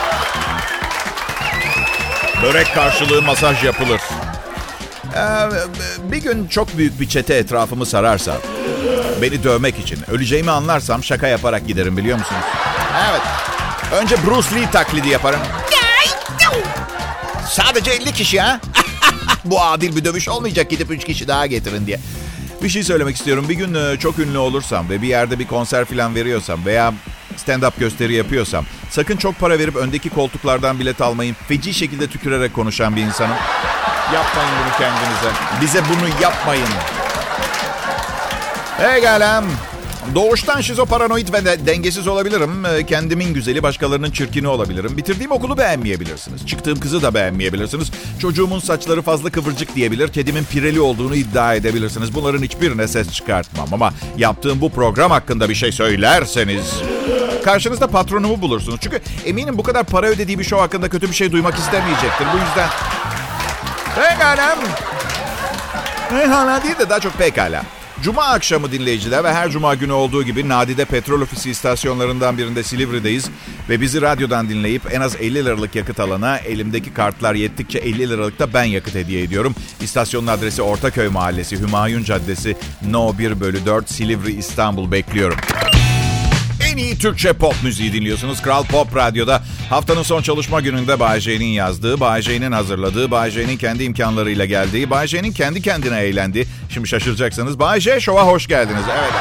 Börek 2.44 2.74
karşılığı 2.76 3.22
masaj 3.22 3.64
yapılır. 3.64 4.02
Ee, 5.16 5.22
bir 6.12 6.18
gün 6.18 6.48
çok 6.48 6.78
büyük 6.78 7.00
bir 7.00 7.10
çete 7.10 7.34
etrafımı 7.34 7.86
sararsa, 7.86 8.38
beni 9.22 9.44
dövmek 9.44 9.80
için 9.80 10.00
öleceğimi 10.12 10.52
anlarsam 10.52 11.04
şaka 11.04 11.28
yaparak 11.28 11.68
giderim 11.68 11.98
biliyor 11.98 12.18
musunuz? 12.18 12.42
Evet. 13.10 13.22
Önce 14.02 14.16
Bruce 14.26 14.56
Lee 14.56 14.72
taklidi 14.72 15.10
yaparım. 15.10 15.40
Sadece 17.56 17.92
50 17.92 18.12
kişi 18.12 18.42
ha? 18.42 18.60
Bu 19.46 19.62
adil 19.62 19.96
bir 19.96 20.06
dövüş 20.06 20.30
olmayacak 20.30 20.70
gidip 20.70 20.92
3 20.92 21.06
kişi 21.06 21.28
daha 21.28 21.46
getirin 21.46 21.88
diye. 21.88 22.00
Bir 22.64 22.70
şey 22.70 22.84
söylemek 22.84 23.16
istiyorum. 23.16 23.46
Bir 23.50 23.54
gün 23.54 23.74
e, 23.74 23.98
çok 24.00 24.20
ünlü 24.20 24.38
olursam 24.38 24.90
ve 24.90 25.02
bir 25.02 25.08
yerde 25.08 25.40
bir 25.40 25.48
konser 25.48 25.86
falan 25.86 26.16
veriyorsam 26.16 26.66
veya 26.66 26.94
stand-up 27.38 27.72
gösteri 27.80 28.14
yapıyorsam 28.14 28.66
sakın 28.90 29.18
çok 29.18 29.40
para 29.40 29.60
verip 29.60 29.76
öndeki 29.76 30.10
koltuklardan 30.10 30.80
bilet 30.80 31.02
almayın. 31.02 31.36
Feci 31.48 31.74
şekilde 31.74 32.08
tükürerek 32.08 32.54
konuşan 32.54 32.96
bir 32.96 33.02
insanım. 33.02 33.38
Yapmayın 34.14 34.52
bunu 34.64 34.78
kendinize. 34.78 35.30
Bize 35.62 35.82
bunu 35.90 36.22
yapmayın. 36.22 36.68
Hey 38.78 39.02
gelem. 39.02 39.46
Doğuştan 40.16 40.62
şizoparanoid 40.62 41.34
ve 41.34 41.46
de 41.46 41.66
dengesiz 41.66 42.08
olabilirim. 42.08 42.66
Ee, 42.66 42.86
kendimin 42.86 43.34
güzeli, 43.34 43.64
başkalarının 43.64 44.12
çirkini 44.12 44.48
olabilirim. 44.48 44.98
Bitirdiğim 44.98 45.32
okulu 45.32 45.58
beğenmeyebilirsiniz. 45.58 46.48
Çıktığım 46.48 46.80
kızı 46.80 47.02
da 47.02 47.14
beğenmeyebilirsiniz. 47.14 47.92
Çocuğumun 48.20 48.60
saçları 48.60 49.02
fazla 49.02 49.30
kıvırcık 49.30 49.76
diyebilir. 49.76 50.08
Kedimin 50.08 50.44
pireli 50.44 50.82
olduğunu 50.82 51.16
iddia 51.16 51.56
edebilirsiniz. 51.56 52.16
Bunların 52.16 52.44
hiçbirine 52.44 52.88
ses 52.88 53.12
çıkartmam. 53.12 53.68
Ama 53.72 53.94
yaptığım 54.18 54.62
bu 54.62 54.70
program 54.70 55.12
hakkında 55.12 55.50
bir 55.50 55.56
şey 55.56 55.72
söylerseniz... 55.72 56.74
Karşınızda 57.46 57.88
patronumu 57.88 58.42
bulursunuz. 58.42 58.80
Çünkü 58.82 59.02
eminim 59.26 59.58
bu 59.58 59.64
kadar 59.64 59.84
para 59.84 60.08
ödediği 60.08 60.40
bir 60.40 60.44
show 60.44 60.62
hakkında 60.62 60.90
kötü 60.90 61.10
bir 61.10 61.16
şey 61.16 61.32
duymak 61.32 61.56
istemeyecektir. 61.56 62.28
Bu 62.34 62.38
yüzden... 62.38 62.70
Pekala. 63.96 64.58
Pekala 66.10 66.64
değil 66.64 66.80
de 66.80 66.90
daha 66.90 67.00
çok 67.00 67.14
pekala. 67.14 67.64
Cuma 68.02 68.24
akşamı 68.24 68.72
dinleyiciler 68.72 69.24
ve 69.24 69.34
her 69.34 69.50
cuma 69.50 69.76
günü 69.76 69.92
olduğu 69.92 70.24
gibi 70.24 70.50
Nadide 70.50 70.86
Petrol 70.86 71.22
Ofisi 71.22 71.52
istasyonlarından 71.52 72.38
birinde 72.38 72.64
Silivri'deyiz. 72.64 73.30
Ve 73.70 73.82
bizi 73.82 74.02
radyodan 74.02 74.50
dinleyip 74.50 74.94
en 74.94 75.02
az 75.02 75.16
50 75.16 75.36
liralık 75.36 75.76
yakıt 75.76 76.00
alana 76.00 76.38
elimdeki 76.38 76.94
kartlar 76.94 77.36
yettikçe 77.36 77.80
50 77.80 78.10
liralık 78.10 78.40
da 78.40 78.54
ben 78.54 78.64
yakıt 78.64 78.96
hediye 78.96 79.24
ediyorum. 79.24 79.56
İstasyonun 79.82 80.28
adresi 80.28 80.62
Ortaköy 80.62 81.08
Mahallesi, 81.08 81.60
Hümayun 81.60 82.04
Caddesi, 82.04 82.58
No 82.90 83.18
1 83.18 83.40
bölü 83.40 83.66
4 83.66 83.92
Silivri 83.92 84.34
İstanbul 84.34 84.92
bekliyorum. 84.92 85.38
En 86.76 86.78
iyi 86.78 86.98
Türkçe 86.98 87.34
pop 87.34 87.64
müziği 87.64 87.94
dinliyorsunuz. 87.94 88.42
Kral 88.42 88.64
Pop 88.64 88.96
Radyo'da 88.96 89.42
haftanın 89.70 90.04
son 90.04 90.22
çalışma 90.22 90.62
gününde 90.62 91.00
Bay 91.00 91.20
J'nin 91.20 91.46
yazdığı, 91.46 92.00
Bay 92.00 92.22
J'nin 92.22 92.52
hazırladığı, 92.52 93.12
Bay 93.12 93.32
J'nin 93.32 93.58
kendi 93.58 93.84
imkanlarıyla 93.84 94.46
geldiği, 94.46 94.90
Bay 94.90 95.08
J'nin 95.08 95.32
kendi 95.32 95.62
kendine 95.62 96.00
eğlendiği. 96.00 96.48
Şimdi 96.70 96.88
şaşıracaksınız. 96.88 97.60
Bay 97.60 97.80
J 97.80 98.00
Show'a 98.00 98.26
hoş 98.26 98.48
geldiniz. 98.48 98.84
Evet. 99.00 99.12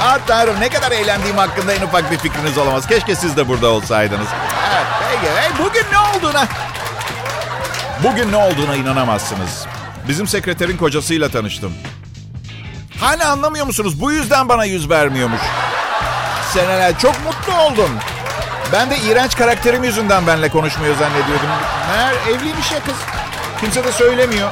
ah 0.00 0.58
ne 0.60 0.68
kadar 0.68 0.92
eğlendiğim 0.92 1.36
hakkında 1.36 1.74
en 1.74 1.82
ufak 1.82 2.12
bir 2.12 2.16
fikriniz 2.16 2.58
olamaz. 2.58 2.86
Keşke 2.86 3.14
siz 3.14 3.36
de 3.36 3.48
burada 3.48 3.68
olsaydınız. 3.68 4.28
Evet 4.74 4.86
peki. 5.10 5.34
Hey, 5.34 5.66
bugün 5.66 5.84
ne 5.92 5.98
olduğuna... 5.98 6.48
Bugün 8.04 8.32
ne 8.32 8.36
olduğuna 8.36 8.76
inanamazsınız. 8.76 9.66
Bizim 10.08 10.26
sekreterin 10.26 10.76
kocasıyla 10.76 11.28
tanıştım. 11.28 11.72
Hala 13.00 13.32
anlamıyor 13.32 13.66
musunuz? 13.66 14.00
Bu 14.00 14.12
yüzden 14.12 14.48
bana 14.48 14.64
yüz 14.64 14.90
vermiyormuş 14.90 15.40
seneler. 16.54 16.98
Çok 16.98 17.14
mutlu 17.24 17.62
oldum. 17.62 17.90
Ben 18.72 18.90
de 18.90 18.96
iğrenç 18.98 19.36
karakterim 19.36 19.84
yüzünden 19.84 20.26
benle 20.26 20.48
konuşmuyor 20.48 20.94
zannediyordum. 20.96 21.48
Meğer 21.90 22.14
evliymiş 22.28 22.72
ya 22.72 22.80
kız. 22.80 22.94
Kimse 23.60 23.84
de 23.84 23.92
söylemiyor. 23.92 24.50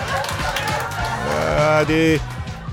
Hadi 1.58 2.20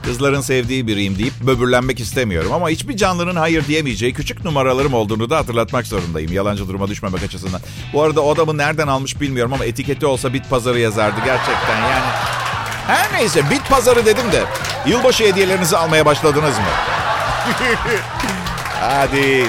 kızların 0.03 0.41
sevdiği 0.41 0.87
biriyim 0.87 1.17
deyip 1.17 1.33
böbürlenmek 1.41 1.99
istemiyorum. 1.99 2.53
Ama 2.53 2.69
hiçbir 2.69 2.97
canlının 2.97 3.35
hayır 3.35 3.67
diyemeyeceği 3.67 4.13
küçük 4.13 4.45
numaralarım 4.45 4.93
olduğunu 4.93 5.29
da 5.29 5.37
hatırlatmak 5.37 5.87
zorundayım. 5.87 6.33
Yalancı 6.33 6.67
duruma 6.67 6.87
düşmemek 6.87 7.23
açısından. 7.23 7.61
Bu 7.93 8.03
arada 8.03 8.21
o 8.21 8.33
adamı 8.33 8.57
nereden 8.57 8.87
almış 8.87 9.21
bilmiyorum 9.21 9.53
ama 9.53 9.65
etiketi 9.65 10.05
olsa 10.05 10.33
bit 10.33 10.49
pazarı 10.49 10.79
yazardı 10.79 11.19
gerçekten 11.25 11.77
yani. 11.77 12.09
Her 12.87 13.13
neyse 13.13 13.49
bit 13.49 13.69
pazarı 13.69 14.05
dedim 14.05 14.31
de 14.31 14.43
yılbaşı 14.85 15.23
hediyelerinizi 15.23 15.77
almaya 15.77 16.05
başladınız 16.05 16.57
mı? 16.57 16.65
Hadi. 18.79 19.45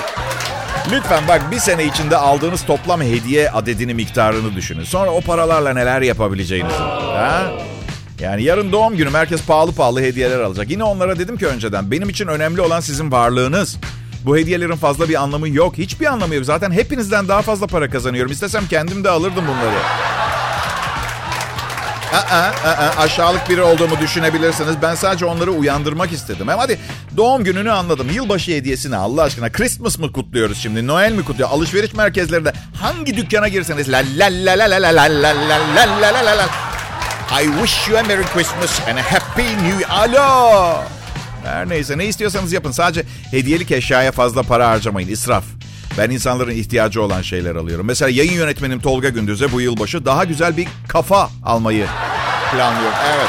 Lütfen 0.92 1.28
bak 1.28 1.50
bir 1.50 1.58
sene 1.58 1.84
içinde 1.84 2.16
aldığınız 2.16 2.64
toplam 2.64 3.02
hediye 3.02 3.50
adedini 3.50 3.94
miktarını 3.94 4.56
düşünün. 4.56 4.84
Sonra 4.84 5.10
o 5.10 5.20
paralarla 5.20 5.72
neler 5.72 6.02
yapabileceğinizi. 6.02 6.76
Ha? 6.76 7.52
Yani 8.20 8.42
yarın 8.42 8.72
doğum 8.72 8.96
günüm 8.96 9.14
herkes 9.14 9.42
pahalı 9.46 9.72
pahalı 9.72 10.00
hediyeler 10.00 10.40
alacak. 10.40 10.70
Yine 10.70 10.84
onlara 10.84 11.18
dedim 11.18 11.36
ki 11.36 11.46
önceden 11.46 11.90
benim 11.90 12.08
için 12.08 12.26
önemli 12.26 12.60
olan 12.60 12.80
sizin 12.80 13.12
varlığınız. 13.12 13.76
Bu 14.24 14.36
hediyelerin 14.36 14.76
fazla 14.76 15.08
bir 15.08 15.22
anlamı 15.22 15.48
yok. 15.48 15.78
Hiçbir 15.78 16.06
anlamı 16.06 16.34
yok. 16.34 16.44
Zaten 16.44 16.70
hepinizden 16.70 17.28
daha 17.28 17.42
fazla 17.42 17.66
para 17.66 17.90
kazanıyorum. 17.90 18.32
İstesem 18.32 18.66
kendim 18.66 19.04
de 19.04 19.10
alırdım 19.10 19.44
bunları. 19.48 19.76
Aa, 22.12 22.16
aa, 22.68 22.92
aşağılık 22.98 23.50
biri 23.50 23.62
olduğumu 23.62 23.98
düşünebilirsiniz. 24.00 24.74
Ben 24.82 24.94
sadece 24.94 25.24
onları 25.26 25.50
uyandırmak 25.50 26.12
istedim. 26.12 26.48
Hem 26.48 26.58
hadi 26.58 26.78
doğum 27.16 27.44
gününü 27.44 27.72
anladım. 27.72 28.10
Yılbaşı 28.10 28.50
hediyesini 28.52 28.96
Allah 28.96 29.22
aşkına. 29.22 29.52
Christmas 29.52 29.98
mı 29.98 30.12
kutluyoruz 30.12 30.58
şimdi? 30.58 30.86
Noel 30.86 31.12
mi 31.12 31.24
kutluyor? 31.24 31.50
Alışveriş 31.50 31.92
merkezlerinde 31.94 32.52
hangi 32.80 33.16
dükkana 33.16 33.48
girseniz 33.48 33.88
la 33.92 34.02
la 34.16 34.26
la 34.26 34.52
la 34.52 34.70
la 34.70 34.82
la 34.82 34.94
la 34.94 35.08
la 35.12 35.34
la 35.76 36.00
la 36.02 36.24
la 36.24 36.36
la 36.38 36.46
I 37.42 37.44
wish 37.44 37.88
you 37.88 37.98
a 37.98 38.02
Merry 38.02 38.24
Christmas 38.24 38.80
and 38.88 38.98
a 38.98 39.02
Happy 39.02 39.42
New. 39.42 39.86
Alo. 39.86 40.74
Her 41.44 41.68
neyse 41.68 41.98
ne 41.98 42.04
istiyorsanız 42.06 42.52
yapın. 42.52 42.70
Sadece 42.70 43.04
hediyelik 43.30 43.70
eşyaya 43.70 44.12
fazla 44.12 44.42
para 44.42 44.68
harcamayın. 44.68 45.08
İsraf. 45.08 45.44
Ben 46.00 46.10
insanların 46.10 46.50
ihtiyacı 46.50 47.02
olan 47.02 47.22
şeyler 47.22 47.54
alıyorum. 47.54 47.86
Mesela 47.86 48.10
yayın 48.10 48.32
yönetmenim 48.32 48.80
Tolga 48.80 49.08
Gündüz'e 49.08 49.52
bu 49.52 49.60
yılbaşı 49.60 50.04
daha 50.04 50.24
güzel 50.24 50.56
bir 50.56 50.68
kafa 50.88 51.30
almayı 51.44 51.86
planlıyorum. 52.52 52.98
Evet. 53.14 53.28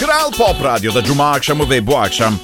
Kral 0.00 0.32
Pop 0.32 0.64
Radyo'da 0.64 1.04
Cuma 1.04 1.32
akşamı 1.32 1.70
ve 1.70 1.86
bu 1.86 1.98
akşam 1.98 2.34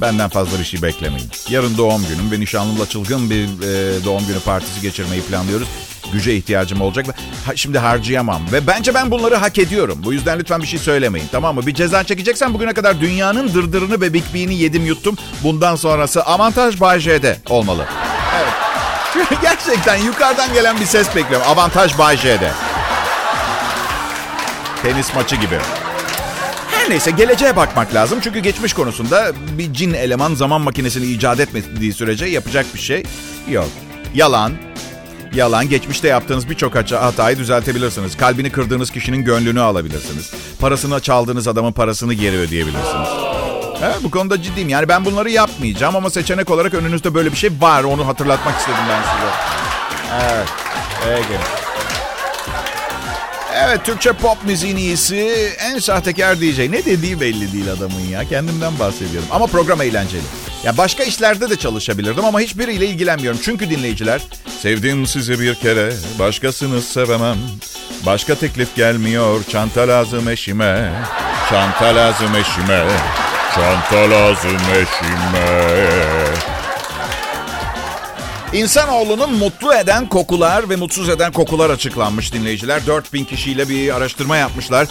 benden 0.00 0.28
fazla 0.28 0.58
bir 0.58 0.64
şey 0.64 0.82
beklemeyin. 0.82 1.28
Yarın 1.48 1.78
doğum 1.78 2.02
günüm 2.08 2.30
ve 2.30 2.40
nişanlımla 2.40 2.86
çılgın 2.86 3.30
bir 3.30 3.44
e, 3.44 4.04
doğum 4.04 4.26
günü 4.26 4.40
partisi 4.40 4.80
geçirmeyi 4.80 5.22
planlıyoruz. 5.22 5.68
Güce 6.12 6.36
ihtiyacım 6.36 6.80
olacak 6.80 7.06
ha, 7.46 7.56
şimdi 7.56 7.78
harcayamam. 7.78 8.42
Ve 8.52 8.66
bence 8.66 8.94
ben 8.94 9.10
bunları 9.10 9.34
hak 9.34 9.58
ediyorum. 9.58 9.98
Bu 10.04 10.12
yüzden 10.12 10.38
lütfen 10.38 10.62
bir 10.62 10.66
şey 10.66 10.78
söylemeyin 10.78 11.28
tamam 11.32 11.54
mı? 11.54 11.66
Bir 11.66 11.74
ceza 11.74 12.04
çekeceksen 12.04 12.54
bugüne 12.54 12.72
kadar 12.72 13.00
dünyanın 13.00 13.54
dırdırını 13.54 14.00
ve 14.00 14.12
Big 14.12 14.24
B'ni 14.34 14.54
yedim 14.54 14.86
yuttum. 14.86 15.16
Bundan 15.42 15.76
sonrası 15.76 16.22
avantaj 16.22 16.80
Bay 16.80 17.00
J'de 17.00 17.36
olmalı. 17.48 17.86
Evet. 18.36 19.28
Gerçekten 19.42 19.96
yukarıdan 19.96 20.52
gelen 20.54 20.80
bir 20.80 20.86
ses 20.86 21.16
bekliyorum. 21.16 21.46
Avantaj 21.48 21.98
Bay. 21.98 22.18
Tenis 24.82 25.14
maçı 25.14 25.36
gibi. 25.36 25.58
Her 26.70 26.90
neyse 26.90 27.10
geleceğe 27.10 27.56
bakmak 27.56 27.94
lazım. 27.94 28.18
Çünkü 28.22 28.38
geçmiş 28.38 28.72
konusunda 28.72 29.32
bir 29.58 29.72
cin 29.72 29.94
eleman 29.94 30.34
zaman 30.34 30.60
makinesini 30.60 31.06
icat 31.06 31.40
etmediği 31.40 31.92
sürece 31.92 32.26
yapacak 32.26 32.66
bir 32.74 32.80
şey 32.80 33.02
yok. 33.48 33.68
Yalan, 34.14 34.52
Yalan, 35.34 35.68
geçmişte 35.68 36.08
yaptığınız 36.08 36.50
birçok 36.50 36.74
hatayı 36.74 37.38
düzeltebilirsiniz. 37.38 38.16
Kalbini 38.16 38.50
kırdığınız 38.50 38.90
kişinin 38.90 39.24
gönlünü 39.24 39.60
alabilirsiniz. 39.60 40.32
Parasını 40.60 41.00
çaldığınız 41.00 41.48
adamın 41.48 41.72
parasını 41.72 42.14
geri 42.14 42.36
ödeyebilirsiniz. 42.36 43.33
He, 43.80 44.04
bu 44.04 44.10
konuda 44.10 44.42
ciddiyim. 44.42 44.68
Yani 44.68 44.88
ben 44.88 45.04
bunları 45.04 45.30
yapmayacağım 45.30 45.96
ama 45.96 46.10
seçenek 46.10 46.50
olarak 46.50 46.74
önünüzde 46.74 47.14
böyle 47.14 47.32
bir 47.32 47.36
şey 47.36 47.50
var. 47.60 47.84
Onu 47.84 48.06
hatırlatmak 48.06 48.58
istedim 48.58 48.78
ben 48.88 49.02
size. 49.02 49.32
Evet. 50.24 50.48
Peki. 51.04 51.38
Evet, 53.56 53.84
Türkçe 53.84 54.12
pop 54.12 54.44
müziğin 54.44 54.76
iyisi 54.76 55.50
en 55.60 55.78
sahtekar 55.78 56.40
DJ. 56.40 56.58
Ne 56.58 56.84
dediği 56.84 57.20
belli 57.20 57.52
değil 57.52 57.72
adamın 57.72 58.00
ya. 58.00 58.28
Kendimden 58.28 58.78
bahsediyorum. 58.78 59.28
Ama 59.32 59.46
program 59.46 59.82
eğlenceli. 59.82 60.22
Ya 60.64 60.76
başka 60.76 61.02
işlerde 61.02 61.50
de 61.50 61.56
çalışabilirdim 61.56 62.24
ama 62.24 62.40
hiçbiriyle 62.40 62.86
ilgilenmiyorum. 62.86 63.40
Çünkü 63.44 63.70
dinleyiciler, 63.70 64.20
sevdim 64.62 65.06
sizi 65.06 65.40
bir 65.40 65.54
kere, 65.54 65.92
başkasını 66.18 66.82
sevemem. 66.82 67.36
Başka 68.06 68.34
teklif 68.34 68.76
gelmiyor, 68.76 69.40
çanta 69.48 69.88
lazım 69.88 70.28
eşime. 70.28 70.92
Çanta 71.50 71.96
lazım 71.96 72.36
eşime. 72.36 72.84
Çanta 73.54 74.10
lazım 74.10 74.56
eşime. 74.72 75.84
İnsanoğlunun 78.52 79.34
mutlu 79.34 79.74
eden 79.74 80.08
kokular 80.08 80.70
ve 80.70 80.76
mutsuz 80.76 81.08
eden 81.08 81.32
kokular 81.32 81.70
açıklanmış 81.70 82.32
dinleyiciler. 82.32 82.86
4000 82.86 83.24
kişiyle 83.24 83.68
bir 83.68 83.96
araştırma 83.96 84.36
yapmışlar. 84.36 84.88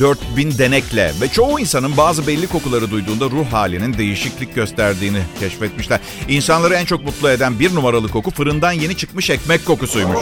4000 0.00 0.58
denekle 0.58 1.12
ve 1.20 1.28
çoğu 1.28 1.60
insanın 1.60 1.96
bazı 1.96 2.26
belli 2.26 2.46
kokuları 2.46 2.90
duyduğunda 2.90 3.24
ruh 3.24 3.52
halinin 3.52 3.98
değişiklik 3.98 4.54
gösterdiğini 4.54 5.20
keşfetmişler. 5.40 6.00
İnsanları 6.28 6.74
en 6.74 6.84
çok 6.84 7.04
mutlu 7.04 7.30
eden 7.30 7.58
bir 7.58 7.74
numaralı 7.74 8.08
koku 8.08 8.30
fırından 8.30 8.72
yeni 8.72 8.96
çıkmış 8.96 9.30
ekmek 9.30 9.66
kokusuymuş. 9.66 10.20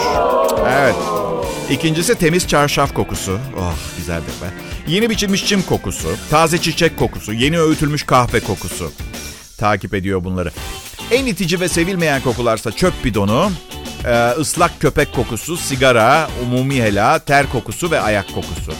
Evet. 0.68 1.21
İkincisi 1.72 2.14
temiz 2.14 2.48
çarşaf 2.48 2.94
kokusu. 2.94 3.38
Oh 3.58 3.74
güzeldir 3.96 4.26
be. 4.42 4.46
Yeni 4.86 5.10
biçilmiş 5.10 5.46
çim 5.46 5.62
kokusu, 5.62 6.08
taze 6.30 6.58
çiçek 6.58 6.98
kokusu, 6.98 7.32
yeni 7.32 7.60
öğütülmüş 7.60 8.02
kahve 8.02 8.40
kokusu. 8.40 8.92
Takip 9.58 9.94
ediyor 9.94 10.24
bunları. 10.24 10.50
En 11.10 11.26
itici 11.26 11.60
ve 11.60 11.68
sevilmeyen 11.68 12.22
kokularsa 12.22 12.72
çöp 12.72 13.04
bidonu, 13.04 13.52
ıslak 14.38 14.80
köpek 14.80 15.14
kokusu, 15.14 15.56
sigara, 15.56 16.30
umumi 16.42 16.82
hela, 16.82 17.18
ter 17.18 17.52
kokusu 17.52 17.90
ve 17.90 18.00
ayak 18.00 18.34
kokusu. 18.34 18.72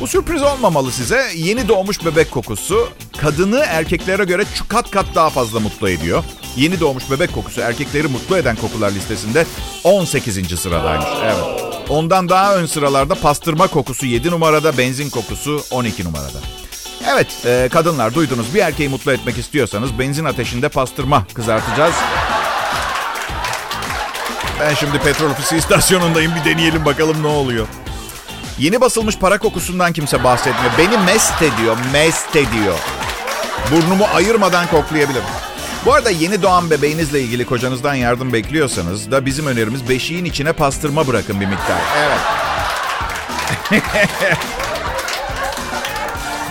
Bu 0.00 0.06
sürpriz 0.06 0.42
olmamalı 0.42 0.92
size. 0.92 1.24
Yeni 1.34 1.68
doğmuş 1.68 2.04
bebek 2.04 2.30
kokusu 2.30 2.88
kadını 3.16 3.64
erkeklere 3.68 4.24
göre 4.24 4.44
kat 4.68 4.90
kat 4.90 5.06
daha 5.14 5.30
fazla 5.30 5.60
mutlu 5.60 5.88
ediyor. 5.88 6.24
Yeni 6.56 6.80
doğmuş 6.80 7.10
bebek 7.10 7.32
kokusu 7.32 7.60
erkekleri 7.60 8.08
mutlu 8.08 8.36
eden 8.36 8.56
kokular 8.56 8.90
listesinde 8.90 9.46
18. 9.84 10.60
sıradaymış. 10.60 11.08
Evet. 11.24 11.73
Ondan 11.88 12.28
daha 12.28 12.54
ön 12.56 12.66
sıralarda 12.66 13.14
pastırma 13.14 13.66
kokusu 13.66 14.06
7 14.06 14.30
numarada, 14.30 14.78
benzin 14.78 15.10
kokusu 15.10 15.62
12 15.70 16.04
numarada. 16.04 16.38
Evet 17.08 17.46
e, 17.46 17.68
kadınlar 17.72 18.14
duydunuz 18.14 18.54
bir 18.54 18.60
erkeği 18.60 18.88
mutlu 18.88 19.12
etmek 19.12 19.38
istiyorsanız 19.38 19.98
benzin 19.98 20.24
ateşinde 20.24 20.68
pastırma 20.68 21.26
kızartacağız. 21.34 21.94
Ben 24.60 24.74
şimdi 24.74 24.98
petrol 24.98 25.30
ofisi 25.30 25.56
istasyonundayım 25.56 26.32
bir 26.34 26.50
deneyelim 26.50 26.84
bakalım 26.84 27.22
ne 27.22 27.26
oluyor. 27.26 27.66
Yeni 28.58 28.80
basılmış 28.80 29.18
para 29.18 29.38
kokusundan 29.38 29.92
kimse 29.92 30.24
bahsetmiyor. 30.24 30.72
Beni 30.78 30.98
mest 31.04 31.42
ediyor, 31.42 31.76
mest 31.92 32.36
ediyor. 32.36 32.78
Burnumu 33.70 34.04
ayırmadan 34.14 34.66
koklayabilirim. 34.66 35.24
Bu 35.86 35.94
arada 35.94 36.10
yeni 36.10 36.42
doğan 36.42 36.70
bebeğinizle 36.70 37.20
ilgili 37.20 37.44
kocanızdan 37.46 37.94
yardım 37.94 38.32
bekliyorsanız 38.32 39.10
da 39.10 39.26
bizim 39.26 39.46
önerimiz 39.46 39.88
beşiğin 39.88 40.24
içine 40.24 40.52
pastırma 40.52 41.06
bırakın 41.06 41.40
bir 41.40 41.46
miktar. 41.46 41.80
Evet. 41.98 42.20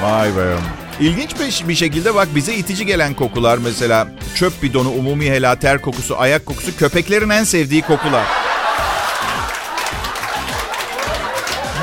Vay 0.01 0.37
be. 0.37 0.55
İlginç 0.99 1.31
bir, 1.67 1.75
şekilde 1.75 2.15
bak 2.15 2.27
bize 2.35 2.55
itici 2.55 2.85
gelen 2.85 3.13
kokular 3.13 3.57
mesela 3.57 4.07
çöp 4.35 4.63
bidonu, 4.63 4.89
umumi 4.89 5.29
helal, 5.29 5.55
ter 5.55 5.81
kokusu, 5.81 6.19
ayak 6.19 6.45
kokusu 6.45 6.77
köpeklerin 6.77 7.29
en 7.29 7.43
sevdiği 7.43 7.81
kokular. 7.81 8.25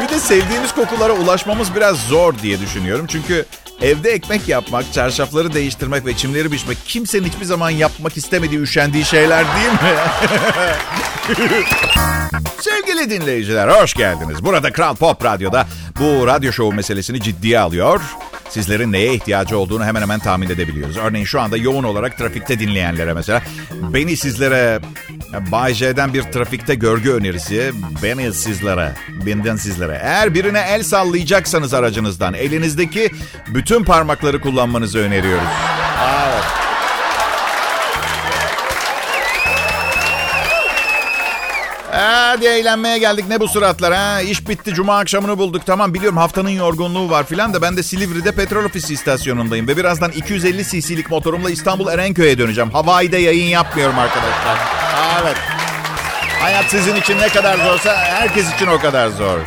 Bir 0.02 0.08
de 0.08 0.18
sevdiğimiz 0.18 0.74
kokulara 0.74 1.12
ulaşmamız 1.12 1.74
biraz 1.74 1.96
zor 1.96 2.38
diye 2.38 2.60
düşünüyorum. 2.60 3.06
Çünkü 3.08 3.46
evde 3.82 4.10
ekmek 4.10 4.48
yapmak, 4.48 4.92
çarşafları 4.92 5.52
değiştirmek 5.52 6.06
ve 6.06 6.16
çimleri 6.16 6.52
biçmek 6.52 6.78
kimsenin 6.84 7.24
hiçbir 7.24 7.44
zaman 7.44 7.70
yapmak 7.70 8.16
istemediği, 8.16 8.60
üşendiği 8.60 9.04
şeyler 9.04 9.44
değil 9.56 9.72
mi? 9.72 9.98
Sevgili 12.60 13.10
dinleyiciler 13.10 13.68
hoş 13.68 13.94
geldiniz. 13.94 14.44
Burada 14.44 14.72
Kral 14.72 14.96
Pop 14.96 15.24
Radyo'da 15.24 15.66
bu 16.00 16.26
radyo 16.26 16.52
şovu 16.52 16.72
meselesini 16.72 17.22
ciddiye 17.22 17.58
alıyor. 17.58 18.00
Sizlerin 18.48 18.92
neye 18.92 19.14
ihtiyacı 19.14 19.58
olduğunu 19.58 19.84
hemen 19.84 20.02
hemen 20.02 20.20
tahmin 20.20 20.50
edebiliyoruz. 20.50 20.96
Örneğin 20.96 21.24
şu 21.24 21.40
anda 21.40 21.56
yoğun 21.56 21.84
olarak 21.84 22.18
trafikte 22.18 22.58
dinleyenlere 22.58 23.12
mesela 23.12 23.42
beni 23.72 24.16
sizlere 24.16 24.80
Bay 25.32 25.74
J'den 25.74 26.14
bir 26.14 26.22
trafikte 26.22 26.74
görgü 26.74 27.10
önerisi. 27.10 27.72
Beni 28.02 28.32
sizlere, 28.32 28.92
benden 29.26 29.56
sizlere. 29.56 30.00
Eğer 30.02 30.34
birine 30.34 30.60
el 30.68 30.82
sallayacaksanız 30.82 31.74
aracınızdan 31.74 32.34
elinizdeki 32.34 33.10
bütün 33.48 33.84
parmakları 33.84 34.40
kullanmanızı 34.40 34.98
öneriyoruz. 34.98 35.48
Evet. 36.02 36.44
Hadi 41.92 42.46
eğlenmeye 42.46 42.98
geldik 42.98 43.24
ne 43.28 43.40
bu 43.40 43.48
suratlar 43.48 43.94
ha? 43.94 44.20
İş 44.20 44.48
bitti 44.48 44.74
cuma 44.74 44.98
akşamını 44.98 45.38
bulduk 45.38 45.66
tamam 45.66 45.94
biliyorum 45.94 46.18
haftanın 46.18 46.48
yorgunluğu 46.48 47.10
var 47.10 47.26
filan 47.26 47.54
da 47.54 47.62
ben 47.62 47.76
de 47.76 47.82
Silivri'de 47.82 48.32
petrol 48.32 48.64
ofisi 48.64 48.94
istasyonundayım. 48.94 49.68
Ve 49.68 49.76
birazdan 49.76 50.10
250 50.10 50.64
cc'lik 50.64 51.10
motorumla 51.10 51.50
İstanbul 51.50 51.88
Erenköy'e 51.88 52.38
döneceğim. 52.38 52.70
Hawaii'de 52.70 53.18
yayın 53.18 53.48
yapmıyorum 53.48 53.98
arkadaşlar. 53.98 54.79
Evet. 55.22 55.36
Hayat 56.40 56.64
sizin 56.64 56.96
için 56.96 57.18
ne 57.18 57.28
kadar 57.28 57.58
zorsa 57.58 57.96
herkes 57.96 58.54
için 58.54 58.66
o 58.66 58.78
kadar 58.78 59.08
zor. 59.08 59.38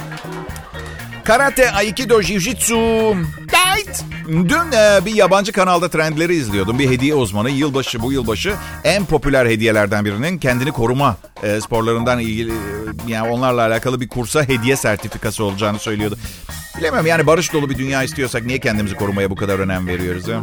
Karate, 1.23 1.71
Aikido, 1.71 2.21
Jiu-Jitsu. 2.21 3.15
Right. 3.41 4.03
Dün 4.27 4.71
e, 4.71 5.05
bir 5.05 5.13
yabancı 5.13 5.51
kanalda 5.51 5.89
trendleri 5.89 6.35
izliyordum. 6.35 6.79
Bir 6.79 6.89
hediye 6.89 7.15
uzmanı 7.15 7.49
yılbaşı 7.49 8.01
bu 8.01 8.11
yılbaşı 8.11 8.53
en 8.83 9.05
popüler 9.05 9.45
hediyelerden 9.45 10.05
birinin 10.05 10.37
kendini 10.37 10.71
koruma 10.71 11.17
e, 11.43 11.61
sporlarından 11.61 12.19
ilgili 12.19 12.51
e, 12.51 12.55
yani 13.07 13.29
onlarla 13.29 13.61
alakalı 13.61 14.01
bir 14.01 14.07
kursa 14.07 14.43
hediye 14.43 14.75
sertifikası 14.75 15.43
olacağını 15.43 15.79
söylüyordu. 15.79 16.17
Bilemem 16.77 17.05
yani 17.05 17.27
barış 17.27 17.53
dolu 17.53 17.69
bir 17.69 17.77
dünya 17.77 18.03
istiyorsak 18.03 18.45
niye 18.45 18.59
kendimizi 18.59 18.95
korumaya 18.95 19.29
bu 19.29 19.35
kadar 19.35 19.59
önem 19.59 19.87
veriyoruz? 19.87 20.27
Ha? 20.27 20.41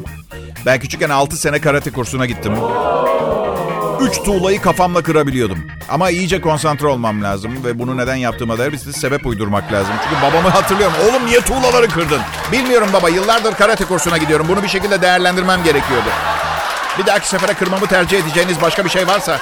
Ben 0.67 0.81
küçükken 0.81 1.11
6 1.11 1.37
sene 1.37 1.61
karate 1.61 1.91
kursuna 1.91 2.27
gittim. 2.27 2.53
Üç 4.01 4.23
tuğlayı 4.23 4.61
kafamla 4.61 5.03
kırabiliyordum. 5.03 5.59
Ama 5.89 6.11
iyice 6.11 6.41
konsantre 6.41 6.87
olmam 6.87 7.23
lazım 7.23 7.65
ve 7.65 7.79
bunu 7.79 7.97
neden 7.97 8.15
yaptığıma 8.15 8.59
dair 8.59 8.73
bir 8.73 8.79
sebep 8.79 9.27
uydurmak 9.27 9.73
lazım. 9.73 9.95
Çünkü 10.05 10.23
babamı 10.23 10.49
hatırlıyorum. 10.49 10.97
Oğlum 11.09 11.27
niye 11.27 11.41
tuğlaları 11.41 11.89
kırdın? 11.89 12.21
Bilmiyorum 12.53 12.89
baba. 12.93 13.09
Yıllardır 13.09 13.55
karate 13.55 13.85
kursuna 13.85 14.19
gidiyorum. 14.19 14.47
Bunu 14.49 14.63
bir 14.63 14.69
şekilde 14.69 15.03
değerlendirmem 15.03 15.63
gerekiyordu. 15.65 16.09
Bir 16.99 17.07
dahaki 17.07 17.29
sefere 17.29 17.55
kırmamı 17.55 17.87
tercih 17.87 18.19
edeceğiniz 18.19 18.63
başka 18.63 18.85
bir 18.85 18.91
şey 18.91 19.07
varsa... 19.07 19.39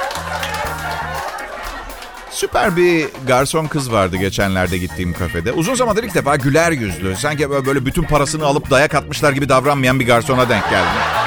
Süper 2.30 2.76
bir 2.76 3.06
garson 3.26 3.66
kız 3.66 3.92
vardı 3.92 4.16
geçenlerde 4.16 4.78
gittiğim 4.78 5.12
kafede. 5.12 5.52
Uzun 5.52 5.74
zamandır 5.74 6.04
ilk 6.04 6.14
defa 6.14 6.36
güler 6.36 6.72
yüzlü. 6.72 7.16
Sanki 7.16 7.50
böyle 7.50 7.86
bütün 7.86 8.02
parasını 8.02 8.46
alıp 8.46 8.70
dayak 8.70 8.94
atmışlar 8.94 9.32
gibi 9.32 9.48
davranmayan 9.48 10.00
bir 10.00 10.06
garsona 10.06 10.48
denk 10.48 10.70
geldim. 10.70 11.17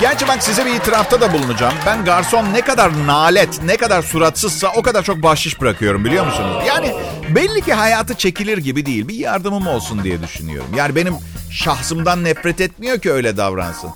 Gerçi 0.00 0.28
bak 0.28 0.42
size 0.42 0.66
bir 0.66 0.74
itirafta 0.74 1.20
da 1.20 1.32
bulunacağım. 1.32 1.74
Ben 1.86 2.04
garson 2.04 2.52
ne 2.52 2.60
kadar 2.60 3.06
nalet, 3.06 3.62
ne 3.62 3.76
kadar 3.76 4.02
suratsızsa 4.02 4.72
o 4.76 4.82
kadar 4.82 5.02
çok 5.02 5.22
bahşiş 5.22 5.60
bırakıyorum 5.60 6.04
biliyor 6.04 6.26
musunuz? 6.26 6.64
Yani 6.66 6.92
belli 7.28 7.60
ki 7.60 7.72
hayatı 7.74 8.14
çekilir 8.14 8.58
gibi 8.58 8.86
değil. 8.86 9.08
Bir 9.08 9.14
yardımım 9.14 9.66
olsun 9.66 10.04
diye 10.04 10.22
düşünüyorum. 10.22 10.70
Yani 10.76 10.96
benim 10.96 11.14
şahsımdan 11.50 12.24
nefret 12.24 12.60
etmiyor 12.60 12.98
ki 13.00 13.12
öyle 13.12 13.36
davransın. 13.36 13.90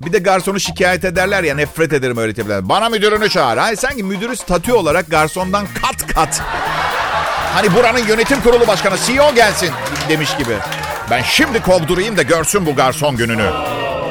Bir 0.00 0.12
de 0.12 0.18
garsonu 0.18 0.60
şikayet 0.60 1.04
ederler 1.04 1.42
ya 1.44 1.54
nefret 1.54 1.92
ederim 1.92 2.16
öyle 2.16 2.34
tipler. 2.34 2.68
Bana 2.68 2.88
müdürünü 2.88 3.28
çağır. 3.28 3.56
Hayır 3.56 3.76
sanki 3.76 4.02
müdürü 4.02 4.36
statü 4.36 4.72
olarak 4.72 5.10
garsondan 5.10 5.66
kat 5.82 6.14
kat. 6.14 6.42
Hani 7.54 7.74
buranın 7.74 8.06
yönetim 8.06 8.40
kurulu 8.40 8.66
başkanı 8.66 8.96
CEO 9.06 9.34
gelsin 9.34 9.70
demiş 10.08 10.36
gibi. 10.36 10.54
Ben 11.10 11.22
şimdi 11.22 11.62
kovdurayım 11.62 12.16
da 12.16 12.22
görsün 12.22 12.66
bu 12.66 12.76
garson 12.76 13.16
gününü. 13.16 13.50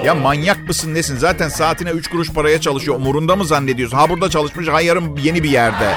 Ya 0.07 0.15
manyak 0.15 0.67
mısın 0.67 0.93
nesin? 0.93 1.17
Zaten 1.17 1.49
saatine 1.49 1.89
3 1.89 2.07
kuruş 2.07 2.31
paraya 2.31 2.61
çalışıyor. 2.61 2.97
Umurunda 2.97 3.35
mı 3.35 3.45
zannediyorsun? 3.45 3.97
Ha 3.97 4.09
burada 4.09 4.29
çalışmış, 4.29 4.67
ha 4.67 4.81
yarın 4.81 5.17
yeni 5.17 5.43
bir 5.43 5.49
yerde. 5.49 5.93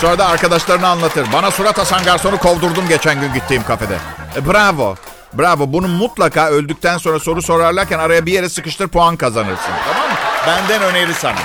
Sonra 0.00 0.18
da 0.18 0.26
arkadaşlarına 0.26 0.88
anlatır. 0.88 1.26
Bana 1.32 1.50
surat 1.50 1.78
asan 1.78 2.04
garsonu 2.04 2.38
kovdurdum 2.38 2.88
geçen 2.88 3.20
gün 3.20 3.34
gittiğim 3.34 3.62
kafede. 3.62 3.96
E, 4.36 4.46
bravo. 4.46 4.96
Bravo. 5.38 5.72
Bunu 5.72 5.88
mutlaka 5.88 6.50
öldükten 6.50 6.98
sonra 6.98 7.18
soru 7.18 7.42
sorarlarken 7.42 7.98
araya 7.98 8.26
bir 8.26 8.32
yere 8.32 8.48
sıkıştır 8.48 8.88
puan 8.88 9.16
kazanırsın. 9.16 9.72
Tamam 9.92 10.10
mı? 10.10 10.16
Benden 10.46 10.82
öneri 10.82 11.14
sana. 11.14 11.38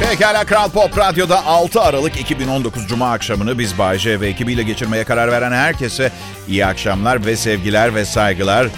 Pekala 0.00 0.44
Kral 0.44 0.68
Pop 0.68 0.98
Radyo'da 0.98 1.46
6 1.46 1.80
Aralık 1.80 2.20
2019 2.20 2.88
Cuma 2.88 3.12
akşamını 3.12 3.58
biz 3.58 3.78
Bay 3.78 3.98
J 3.98 4.20
ve 4.20 4.28
ekibiyle 4.28 4.62
geçirmeye 4.62 5.04
karar 5.04 5.32
veren 5.32 5.52
herkese 5.52 6.12
iyi 6.48 6.66
akşamlar 6.66 7.26
ve 7.26 7.36
sevgiler 7.36 7.94
ve 7.94 8.04
saygılar. 8.04 8.68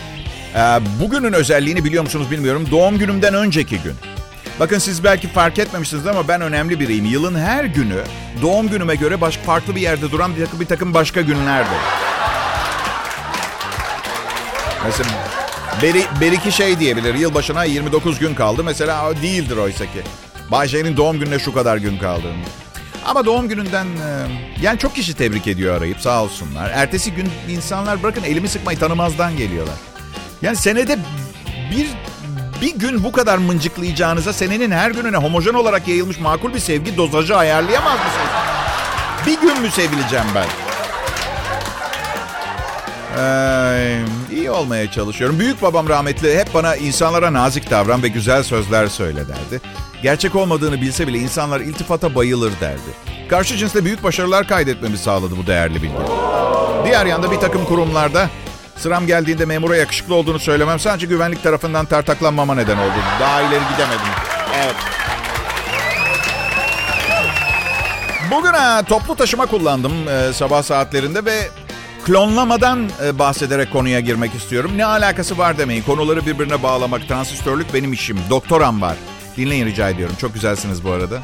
Ee, 0.54 0.58
bugünün 1.00 1.32
özelliğini 1.32 1.84
biliyor 1.84 2.02
musunuz 2.02 2.30
bilmiyorum. 2.30 2.68
Doğum 2.70 2.98
günümden 2.98 3.34
önceki 3.34 3.78
gün. 3.78 3.94
Bakın 4.60 4.78
siz 4.78 5.04
belki 5.04 5.28
fark 5.28 5.58
etmemişsiniz 5.58 6.06
ama 6.06 6.28
ben 6.28 6.40
önemli 6.40 6.80
biriyim. 6.80 7.04
Yılın 7.04 7.34
her 7.34 7.64
günü 7.64 8.02
doğum 8.42 8.68
günüme 8.68 8.94
göre 8.94 9.20
başka 9.20 9.42
farklı 9.42 9.76
bir 9.76 9.80
yerde 9.80 10.10
duran 10.10 10.36
bir 10.36 10.44
takım, 10.44 10.60
bir 10.60 10.66
takım 10.66 10.94
başka 10.94 11.20
günlerdir. 11.20 11.78
Mesela 14.84 15.08
Beri, 15.82 16.04
Beriki 16.20 16.52
şey 16.52 16.78
diyebilir. 16.78 17.14
Yılbaşına 17.14 17.64
29 17.64 18.18
gün 18.18 18.34
kaldı. 18.34 18.64
Mesela 18.64 19.22
değildir 19.22 19.56
oysa 19.56 19.84
ki. 19.84 20.02
Bayşe'nin 20.50 20.96
doğum 20.96 21.18
gününe 21.18 21.38
şu 21.38 21.52
kadar 21.54 21.76
gün 21.76 21.98
kaldı. 21.98 22.26
Ama 23.04 23.24
doğum 23.24 23.48
gününden 23.48 23.86
yani 24.62 24.78
çok 24.78 24.94
kişi 24.94 25.14
tebrik 25.14 25.46
ediyor 25.46 25.76
arayıp 25.76 26.00
sağ 26.00 26.22
olsunlar. 26.22 26.70
Ertesi 26.74 27.12
gün 27.12 27.28
insanlar 27.48 28.02
bırakın 28.02 28.22
elimi 28.22 28.48
sıkmayı 28.48 28.78
tanımazdan 28.78 29.36
geliyorlar. 29.36 29.74
Yani 30.44 30.56
senede 30.56 30.98
bir 31.70 31.86
bir 32.60 32.74
gün 32.78 33.04
bu 33.04 33.12
kadar 33.12 33.38
mıncıklayacağınıza 33.38 34.32
senenin 34.32 34.70
her 34.70 34.90
gününe 34.90 35.16
homojen 35.16 35.54
olarak 35.54 35.88
yayılmış 35.88 36.18
makul 36.18 36.54
bir 36.54 36.58
sevgi 36.58 36.96
dozajı 36.96 37.36
ayarlayamaz 37.36 37.98
mısınız? 37.98 38.30
Bir 39.26 39.40
gün 39.40 39.60
mü 39.60 39.70
sevileceğim 39.70 40.26
ben? 40.34 40.46
Ee, 43.18 44.00
iyi 44.32 44.50
olmaya 44.50 44.90
çalışıyorum. 44.90 45.38
Büyük 45.38 45.62
babam 45.62 45.88
rahmetli 45.88 46.38
hep 46.38 46.54
bana 46.54 46.76
insanlara 46.76 47.32
nazik 47.32 47.70
davran 47.70 48.02
ve 48.02 48.08
güzel 48.08 48.42
sözler 48.42 48.86
söyle 48.86 49.20
derdi. 49.28 49.60
Gerçek 50.02 50.36
olmadığını 50.36 50.80
bilse 50.80 51.06
bile 51.06 51.18
insanlar 51.18 51.60
iltifata 51.60 52.14
bayılır 52.14 52.52
derdi. 52.60 52.90
Karşı 53.28 53.56
cinsle 53.56 53.84
büyük 53.84 54.04
başarılar 54.04 54.48
kaydetmemi 54.48 54.98
sağladı 54.98 55.36
bu 55.36 55.46
değerli 55.46 55.82
bilgi. 55.82 55.94
Diğer 56.84 57.06
yanda 57.06 57.30
bir 57.30 57.40
takım 57.40 57.64
kurumlarda 57.64 58.30
Sıram 58.76 59.06
geldiğinde 59.06 59.44
memura 59.44 59.76
yakışıklı 59.76 60.14
olduğunu 60.14 60.38
söylemem 60.38 60.78
sadece 60.78 61.06
güvenlik 61.06 61.42
tarafından 61.42 61.86
tartaklanmama 61.86 62.54
neden 62.54 62.76
oldu. 62.76 62.94
Daha 63.20 63.40
ileri 63.40 63.62
gidemedim. 63.72 64.06
Evet. 64.56 64.74
Bugün 68.30 68.52
ha, 68.52 68.82
toplu 68.82 69.16
taşıma 69.16 69.46
kullandım 69.46 69.92
e, 70.08 70.32
sabah 70.32 70.62
saatlerinde 70.62 71.24
ve 71.24 71.48
klonlamadan 72.04 72.90
e, 73.04 73.18
bahsederek 73.18 73.72
konuya 73.72 74.00
girmek 74.00 74.34
istiyorum. 74.34 74.70
Ne 74.76 74.84
alakası 74.84 75.38
var 75.38 75.58
demeyin. 75.58 75.82
Konuları 75.82 76.26
birbirine 76.26 76.62
bağlamak, 76.62 77.08
transistörlük 77.08 77.74
benim 77.74 77.92
işim. 77.92 78.18
Doktoram 78.30 78.82
var. 78.82 78.96
Dinleyin 79.36 79.66
rica 79.66 79.88
ediyorum. 79.88 80.16
Çok 80.20 80.34
güzelsiniz 80.34 80.84
bu 80.84 80.90
arada. 80.90 81.22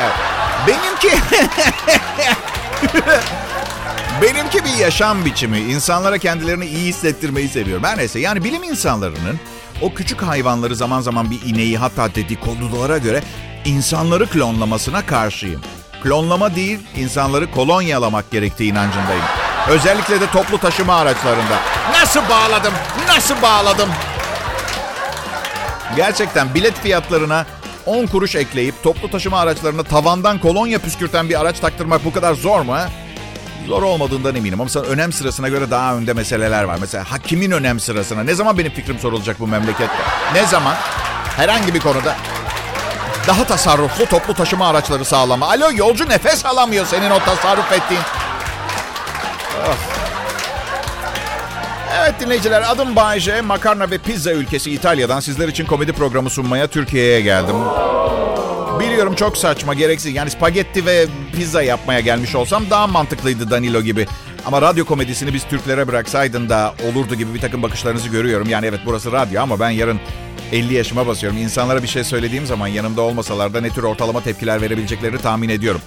Evet. 0.00 0.14
Benimki... 0.66 1.18
Benimki 4.22 4.64
bir 4.64 4.74
yaşam 4.74 5.24
biçimi. 5.24 5.58
İnsanlara 5.58 6.18
kendilerini 6.18 6.66
iyi 6.66 6.86
hissettirmeyi 6.88 7.48
seviyorum. 7.48 7.84
Her 7.84 7.98
neyse 7.98 8.18
yani 8.18 8.44
bilim 8.44 8.62
insanlarının 8.62 9.40
o 9.82 9.94
küçük 9.94 10.22
hayvanları 10.22 10.76
zaman 10.76 11.00
zaman 11.00 11.30
bir 11.30 11.54
ineği 11.54 11.78
hatta 11.78 12.14
dedikodulara 12.14 12.98
göre 12.98 13.22
insanları 13.64 14.26
klonlamasına 14.26 15.06
karşıyım. 15.06 15.60
Klonlama 16.02 16.56
değil, 16.56 16.78
insanları 16.96 17.50
kolonyalamak 17.50 18.30
gerektiği 18.30 18.72
inancındayım. 18.72 19.24
Özellikle 19.68 20.20
de 20.20 20.30
toplu 20.30 20.58
taşıma 20.58 20.94
araçlarında. 20.94 21.58
Nasıl 21.92 22.20
bağladım? 22.30 22.72
Nasıl 23.08 23.42
bağladım? 23.42 23.88
Gerçekten 25.96 26.54
bilet 26.54 26.80
fiyatlarına 26.80 27.46
10 27.86 28.06
kuruş 28.06 28.34
ekleyip 28.36 28.82
toplu 28.82 29.10
taşıma 29.10 29.40
araçlarına 29.40 29.82
tavandan 29.82 30.38
kolonya 30.38 30.78
püskürten 30.78 31.28
bir 31.28 31.40
araç 31.40 31.60
taktırmak 31.60 32.04
bu 32.04 32.12
kadar 32.12 32.34
zor 32.34 32.60
mu? 32.60 32.72
Ha? 32.72 32.88
Zor 33.66 33.82
olmadığından 33.82 34.34
eminim 34.36 34.54
ama 34.60 34.64
mesela 34.64 34.86
önem 34.86 35.12
sırasına 35.12 35.48
göre 35.48 35.70
daha 35.70 35.94
önde 35.94 36.12
meseleler 36.12 36.64
var. 36.64 36.76
Mesela 36.80 37.12
hakimin 37.12 37.50
önem 37.50 37.80
sırasına. 37.80 38.22
Ne 38.22 38.34
zaman 38.34 38.58
benim 38.58 38.72
fikrim 38.72 38.98
sorulacak 38.98 39.40
bu 39.40 39.46
memlekette? 39.46 39.94
Ne 40.34 40.46
zaman? 40.46 40.74
Herhangi 41.36 41.74
bir 41.74 41.80
konuda. 41.80 42.16
Daha 43.26 43.44
tasarruflu 43.44 44.06
toplu 44.06 44.34
taşıma 44.34 44.68
araçları 44.68 45.04
sağlama. 45.04 45.48
Alo 45.48 45.70
yolcu 45.76 46.08
nefes 46.08 46.46
alamıyor 46.46 46.86
senin 46.86 47.10
o 47.10 47.18
tasarruf 47.18 47.72
ettiğin. 47.72 48.02
Oh. 49.68 49.74
Evet 52.00 52.20
dinleyiciler 52.20 52.62
adım 52.70 52.96
Bayce. 52.96 53.40
Makarna 53.40 53.90
ve 53.90 53.98
pizza 53.98 54.32
ülkesi 54.32 54.70
İtalya'dan 54.70 55.20
sizler 55.20 55.48
için 55.48 55.66
komedi 55.66 55.92
programı 55.92 56.30
sunmaya 56.30 56.66
Türkiye'ye 56.66 57.20
geldim. 57.20 57.56
Biliyorum 58.80 59.14
çok 59.14 59.36
saçma, 59.36 59.74
gereksiz. 59.74 60.14
Yani 60.14 60.30
spagetti 60.30 60.86
ve 60.86 61.06
pizza 61.36 61.62
yapmaya 61.62 62.00
gelmiş 62.00 62.34
olsam 62.34 62.70
daha 62.70 62.86
mantıklıydı 62.86 63.50
Danilo 63.50 63.82
gibi. 63.82 64.06
Ama 64.46 64.62
radyo 64.62 64.84
komedisini 64.84 65.34
biz 65.34 65.44
Türklere 65.44 65.88
bıraksaydın 65.88 66.48
da 66.48 66.74
olurdu 66.90 67.14
gibi 67.14 67.34
bir 67.34 67.40
takım 67.40 67.62
bakışlarınızı 67.62 68.08
görüyorum. 68.08 68.48
Yani 68.48 68.66
evet 68.66 68.80
burası 68.86 69.12
radyo 69.12 69.42
ama 69.42 69.60
ben 69.60 69.70
yarın 69.70 70.00
50 70.52 70.74
yaşıma 70.74 71.06
basıyorum. 71.06 71.38
İnsanlara 71.38 71.82
bir 71.82 71.88
şey 71.88 72.04
söylediğim 72.04 72.46
zaman 72.46 72.66
yanımda 72.66 73.02
olmasalar 73.02 73.54
da 73.54 73.60
ne 73.60 73.70
tür 73.70 73.82
ortalama 73.82 74.22
tepkiler 74.22 74.60
verebileceklerini 74.60 75.18
tahmin 75.18 75.48
ediyorum. 75.48 75.80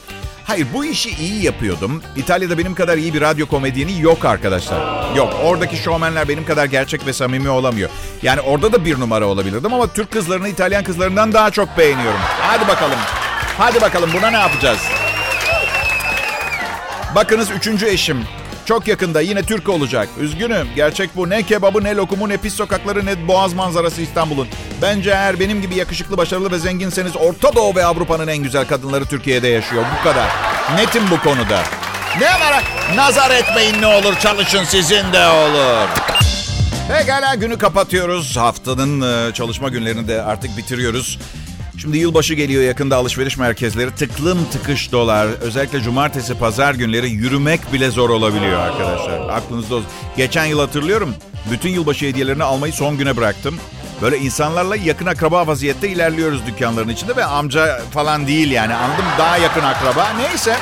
Hayır 0.45 0.67
bu 0.73 0.85
işi 0.85 1.09
iyi 1.09 1.43
yapıyordum. 1.45 2.03
İtalya'da 2.15 2.57
benim 2.57 2.75
kadar 2.75 2.97
iyi 2.97 3.13
bir 3.13 3.21
radyo 3.21 3.45
komedyeni 3.47 4.01
yok 4.01 4.25
arkadaşlar. 4.25 5.15
Yok 5.15 5.33
oradaki 5.43 5.77
şovmenler 5.77 6.27
benim 6.27 6.45
kadar 6.45 6.65
gerçek 6.65 7.05
ve 7.05 7.13
samimi 7.13 7.49
olamıyor. 7.49 7.89
Yani 8.21 8.41
orada 8.41 8.73
da 8.73 8.85
bir 8.85 8.99
numara 8.99 9.25
olabilirdim 9.25 9.73
ama 9.73 9.87
Türk 9.93 10.11
kızlarını 10.11 10.49
İtalyan 10.49 10.83
kızlarından 10.83 11.33
daha 11.33 11.51
çok 11.51 11.77
beğeniyorum. 11.77 12.19
Hadi 12.41 12.67
bakalım. 12.67 12.97
Hadi 13.57 13.81
bakalım 13.81 14.09
buna 14.13 14.29
ne 14.31 14.37
yapacağız? 14.37 14.79
Bakınız 17.15 17.51
üçüncü 17.51 17.85
eşim. 17.87 18.23
Çok 18.65 18.87
yakında 18.87 19.21
yine 19.21 19.43
Türk 19.43 19.69
olacak. 19.69 20.09
Üzgünüm. 20.19 20.67
Gerçek 20.75 21.15
bu. 21.15 21.29
Ne 21.29 21.43
kebabı, 21.43 21.83
ne 21.83 21.95
lokumu, 21.95 22.29
ne 22.29 22.37
pis 22.37 22.53
sokakları, 22.53 23.05
ne 23.05 23.27
boğaz 23.27 23.53
manzarası 23.53 24.01
İstanbul'un. 24.01 24.47
Bence 24.81 25.09
eğer 25.09 25.39
benim 25.39 25.61
gibi 25.61 25.75
yakışıklı, 25.75 26.17
başarılı 26.17 26.51
ve 26.51 26.59
zenginseniz 26.59 27.15
Orta 27.17 27.55
Doğu 27.55 27.75
ve 27.75 27.85
Avrupa'nın 27.85 28.27
en 28.27 28.37
güzel 28.37 28.67
kadınları 28.67 29.05
Türkiye'de 29.05 29.47
yaşıyor. 29.47 29.83
Bu 29.99 30.03
kadar. 30.03 30.27
Netim 30.75 31.03
bu 31.11 31.19
konuda. 31.19 31.63
Ne 32.19 32.27
var? 32.27 32.63
Nazar 32.95 33.31
etmeyin 33.31 33.81
ne 33.81 33.87
olur. 33.87 34.13
Çalışın 34.19 34.63
sizin 34.63 35.13
de 35.13 35.27
olur. 35.27 35.87
Pekala 36.87 37.35
günü 37.35 37.57
kapatıyoruz. 37.57 38.37
Haftanın 38.37 39.01
e, 39.29 39.33
çalışma 39.33 39.69
günlerini 39.69 40.07
de 40.07 40.21
artık 40.21 40.57
bitiriyoruz. 40.57 41.19
Şimdi 41.77 41.97
yılbaşı 41.97 42.33
geliyor 42.33 42.63
yakında 42.63 42.97
alışveriş 42.97 43.37
merkezleri 43.37 43.91
tıklım 43.95 44.45
tıkış 44.51 44.91
dolar. 44.91 45.27
Özellikle 45.41 45.81
cumartesi 45.81 46.37
pazar 46.39 46.73
günleri 46.73 47.09
yürümek 47.09 47.73
bile 47.73 47.89
zor 47.89 48.09
olabiliyor 48.09 48.59
arkadaşlar. 48.59 49.29
Aklınızda 49.29 49.75
olsun. 49.75 49.89
Geçen 50.17 50.45
yıl 50.45 50.59
hatırlıyorum. 50.59 51.15
Bütün 51.51 51.69
yılbaşı 51.69 52.05
hediyelerini 52.05 52.43
almayı 52.43 52.73
son 52.73 52.97
güne 52.97 53.17
bıraktım. 53.17 53.55
Böyle 54.01 54.17
insanlarla 54.17 54.75
yakın 54.75 55.05
akraba 55.05 55.47
vaziyette 55.47 55.89
ilerliyoruz 55.89 56.45
dükkanların 56.47 56.89
içinde 56.89 57.15
ve 57.15 57.25
amca 57.25 57.81
falan 57.91 58.27
değil 58.27 58.51
yani 58.51 58.75
anladım 58.75 59.05
daha 59.19 59.37
yakın 59.37 59.63
akraba. 59.63 60.13
Neyse. 60.17 60.57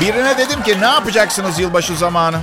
Birine 0.00 0.38
dedim 0.38 0.62
ki 0.62 0.80
ne 0.80 0.86
yapacaksınız 0.86 1.58
yılbaşı 1.58 1.96
zamanı? 1.96 2.38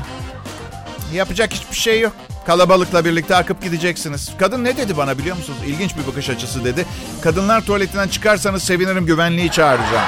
Yapacak 1.14 1.54
hiçbir 1.54 1.76
şey 1.78 2.00
yok. 2.00 2.14
Kalabalıkla 2.46 3.06
birlikte 3.06 3.36
akıp 3.36 3.62
gideceksiniz. 3.64 4.32
Kadın 4.40 4.64
ne 4.64 4.78
dedi 4.78 4.98
bana 4.98 5.18
biliyor 5.18 5.38
musunuz? 5.38 5.60
İlginç 5.68 5.98
bir 5.98 6.08
bakış 6.08 6.30
açısı 6.30 6.66
dedi. 6.66 6.86
Kadınlar 7.22 7.62
tuvaletinden 7.62 8.08
çıkarsanız 8.08 8.64
sevinirim 8.64 9.06
güvenliği 9.06 9.52
çağıracağım. 9.52 10.04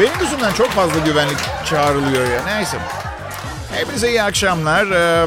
Benim 0.00 0.20
yüzümden 0.20 0.52
çok 0.52 0.70
fazla 0.70 0.98
güvenlik 0.98 1.38
çağrılıyor 1.64 2.30
ya. 2.30 2.44
Neyse. 2.46 2.76
Hepinize 3.74 4.08
iyi 4.08 4.22
akşamlar. 4.22 4.86
Ee, 4.90 5.26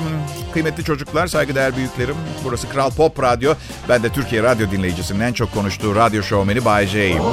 kıymetli 0.54 0.84
çocuklar, 0.84 1.28
saygıdeğer 1.28 1.76
büyüklerim. 1.76 2.16
Burası 2.44 2.70
Kral 2.70 2.92
Pop 2.92 3.24
Radyo. 3.24 3.54
Ben 3.90 4.04
de 4.04 4.10
Türkiye 4.10 4.44
radyo 4.44 4.72
dinleyicisinin 4.72 5.20
en 5.20 5.34
çok 5.34 5.54
konuştuğu 5.54 5.96
radyo 5.96 6.24
şovmeni 6.24 6.66
Bay 6.66 6.88
J'yim. 6.88 7.24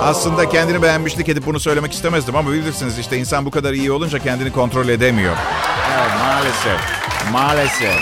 Aslında 0.00 0.48
kendini 0.48 0.82
beğenmişlik 0.82 1.28
edip 1.28 1.46
bunu 1.46 1.60
söylemek 1.60 1.92
istemezdim 1.92 2.36
ama 2.36 2.52
bilirsiniz 2.52 2.98
işte 2.98 3.16
insan 3.16 3.46
bu 3.46 3.50
kadar 3.50 3.72
iyi 3.72 3.92
olunca 3.92 4.18
kendini 4.18 4.52
kontrol 4.52 4.88
edemiyor. 4.88 5.36
Evet 5.94 6.10
maalesef. 6.24 7.03
Maalesef. 7.32 8.00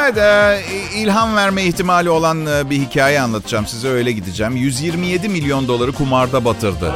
Evet, 0.00 0.18
e, 0.18 0.60
ilham 0.94 1.36
verme 1.36 1.64
ihtimali 1.64 2.10
olan 2.10 2.46
e, 2.46 2.70
bir 2.70 2.78
hikaye 2.78 3.20
anlatacağım 3.20 3.66
size 3.66 3.88
öyle 3.88 4.12
gideceğim. 4.12 4.56
127 4.56 5.28
milyon 5.28 5.68
doları 5.68 5.92
kumarda 5.92 6.44
batırdı. 6.44 6.92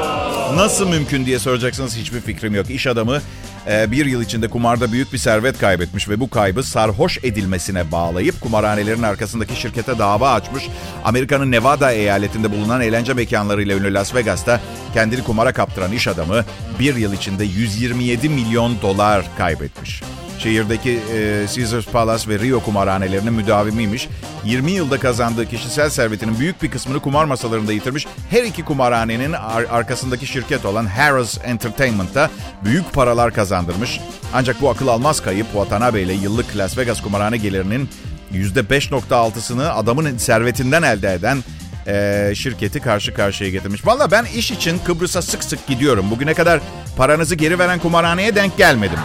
Nasıl 0.55 0.88
mümkün 0.88 1.27
diye 1.27 1.38
soracaksınız 1.38 1.97
hiçbir 1.97 2.21
fikrim 2.21 2.55
yok. 2.55 2.71
İş 2.71 2.87
adamı 2.87 3.21
bir 3.66 4.07
yıl 4.07 4.23
içinde 4.23 4.49
kumarda 4.49 4.92
büyük 4.92 5.12
bir 5.12 5.18
servet 5.18 5.59
kaybetmiş 5.59 6.09
ve 6.09 6.20
bu 6.20 6.31
kaybı 6.31 6.62
sarhoş 6.62 7.18
edilmesine 7.23 7.92
bağlayıp 7.92 8.40
kumarhanelerin 8.40 9.03
arkasındaki 9.03 9.61
şirkete 9.61 9.99
dava 9.99 10.33
açmış. 10.33 10.68
Amerika'nın 11.05 11.51
Nevada 11.51 11.92
eyaletinde 11.92 12.53
bulunan 12.53 12.81
eğlence 12.81 13.14
mekanlarıyla 13.14 13.77
ünlü 13.77 13.94
Las 13.94 14.14
Vegas'ta 14.14 14.61
kendini 14.94 15.25
kumara 15.25 15.53
kaptıran 15.53 15.92
iş 15.92 16.09
adamı 16.09 16.44
bir 16.81 16.96
yıl 16.96 17.12
içinde 17.12 17.44
127 17.44 18.29
milyon 18.29 18.83
dolar 18.83 19.25
kaybetmiş. 19.38 20.03
Şehirdeki 20.42 20.90
e, 21.14 21.46
Caesars 21.55 21.87
Palace 21.87 22.29
ve 22.29 22.38
Rio 22.38 22.61
kumarhanelerinin 22.61 23.33
müdavimiymiş. 23.33 24.09
20 24.44 24.70
yılda 24.72 24.98
kazandığı 25.00 25.46
kişisel 25.48 25.90
servetinin 25.90 26.38
büyük 26.38 26.62
bir 26.62 26.70
kısmını 26.70 27.00
kumar 27.00 27.24
masalarında 27.24 27.72
yitirmiş. 27.72 28.07
Her 28.31 28.42
iki 28.44 28.64
kumarhanenin 28.64 29.33
ar- 29.33 29.66
arkasındaki 29.70 30.26
şirket 30.26 30.64
olan 30.66 30.87
Harris 30.87 31.38
Entertainment'ta 31.44 32.31
büyük 32.64 32.92
paralar 32.92 33.35
kazandırmış. 33.35 34.00
Ancak 34.35 34.61
bu 34.61 34.70
akıl 34.70 34.88
almaz 34.88 35.20
kayıp 35.22 35.46
Watanabe 35.46 36.03
ile 36.03 36.12
yıllık 36.12 36.57
Las 36.57 36.79
Vegas 36.79 37.03
kumarhane 37.03 37.37
gelirinin 37.37 37.88
%5.6'sını 38.33 39.68
adamın 39.72 40.16
servetinden 40.16 40.83
elde 40.83 41.12
eden 41.14 41.38
e, 41.87 42.33
şirketi 42.35 42.81
karşı 42.81 43.14
karşıya 43.14 43.50
getirmiş. 43.50 43.87
Valla 43.87 44.11
ben 44.11 44.24
iş 44.24 44.50
için 44.50 44.79
Kıbrıs'a 44.85 45.22
sık 45.22 45.44
sık 45.44 45.66
gidiyorum. 45.66 46.11
Bugüne 46.11 46.35
kadar 46.35 46.61
paranızı 46.96 47.35
geri 47.35 47.59
veren 47.59 47.79
kumarhaneye 47.79 48.35
denk 48.35 48.57
gelmedim. 48.57 48.98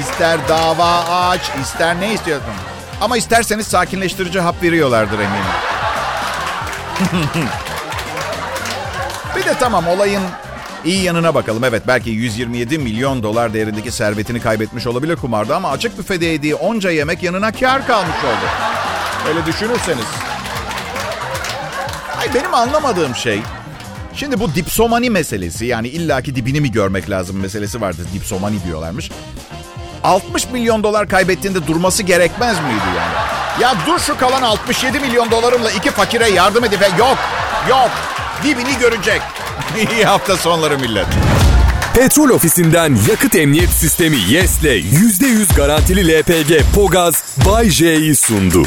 İster 0.00 0.48
dava 0.48 1.04
aç, 1.04 1.40
ister 1.62 2.00
ne 2.00 2.12
istiyorsun. 2.12 2.52
Ama 3.00 3.16
isterseniz 3.16 3.66
sakinleştirici 3.66 4.40
hap 4.40 4.62
veriyorlardır 4.62 5.18
eminim. 5.18 5.44
bir 9.36 9.44
de 9.44 9.54
tamam 9.60 9.88
olayın 9.88 10.22
iyi 10.84 11.02
yanına 11.02 11.34
bakalım. 11.34 11.64
Evet 11.64 11.82
belki 11.86 12.10
127 12.10 12.78
milyon 12.78 13.22
dolar 13.22 13.54
değerindeki 13.54 13.90
servetini 13.90 14.40
kaybetmiş 14.40 14.86
olabilir 14.86 15.16
kumarda 15.16 15.56
ama 15.56 15.70
açık 15.70 15.98
büfede 15.98 16.26
yediği 16.26 16.54
onca 16.54 16.90
yemek 16.90 17.22
yanına 17.22 17.52
kar 17.52 17.86
kalmış 17.86 18.24
oldu. 18.24 18.46
Öyle 19.28 19.46
düşünürseniz. 19.46 20.06
Ay 22.20 22.34
benim 22.34 22.54
anlamadığım 22.54 23.14
şey 23.14 23.40
Şimdi 24.16 24.40
bu 24.40 24.54
dipsomani 24.54 25.10
meselesi 25.10 25.66
yani 25.66 25.88
illaki 25.88 26.34
dibini 26.34 26.60
mi 26.60 26.72
görmek 26.72 27.10
lazım 27.10 27.40
meselesi 27.40 27.80
vardır. 27.80 28.06
Dipsomani 28.14 28.64
diyorlarmış. 28.64 29.10
60 30.04 30.50
milyon 30.50 30.82
dolar 30.82 31.08
kaybettiğinde 31.08 31.66
durması 31.66 32.02
gerekmez 32.02 32.56
miydi 32.60 32.96
yani? 32.96 33.12
Ya 33.62 33.74
dur 33.86 33.98
şu 33.98 34.18
kalan 34.18 34.42
67 34.42 35.00
milyon 35.00 35.30
dolarımla 35.30 35.70
iki 35.70 35.90
fakire 35.90 36.28
yardım 36.28 36.64
edip 36.64 36.80
yok 36.98 37.18
yok 37.68 37.90
dibini 38.44 38.78
görecek. 38.80 39.20
İyi 39.92 40.04
hafta 40.04 40.36
sonları 40.36 40.78
millet. 40.78 41.06
Petrol 41.94 42.28
ofisinden 42.30 42.98
yakıt 43.10 43.36
emniyet 43.36 43.70
sistemi 43.70 44.16
YES'le 44.16 44.62
%100 44.62 45.56
garantili 45.56 46.20
LPG 46.20 46.74
Pogaz 46.74 47.24
Bay 47.46 47.70
J'yi 47.70 48.16
sundu. 48.16 48.62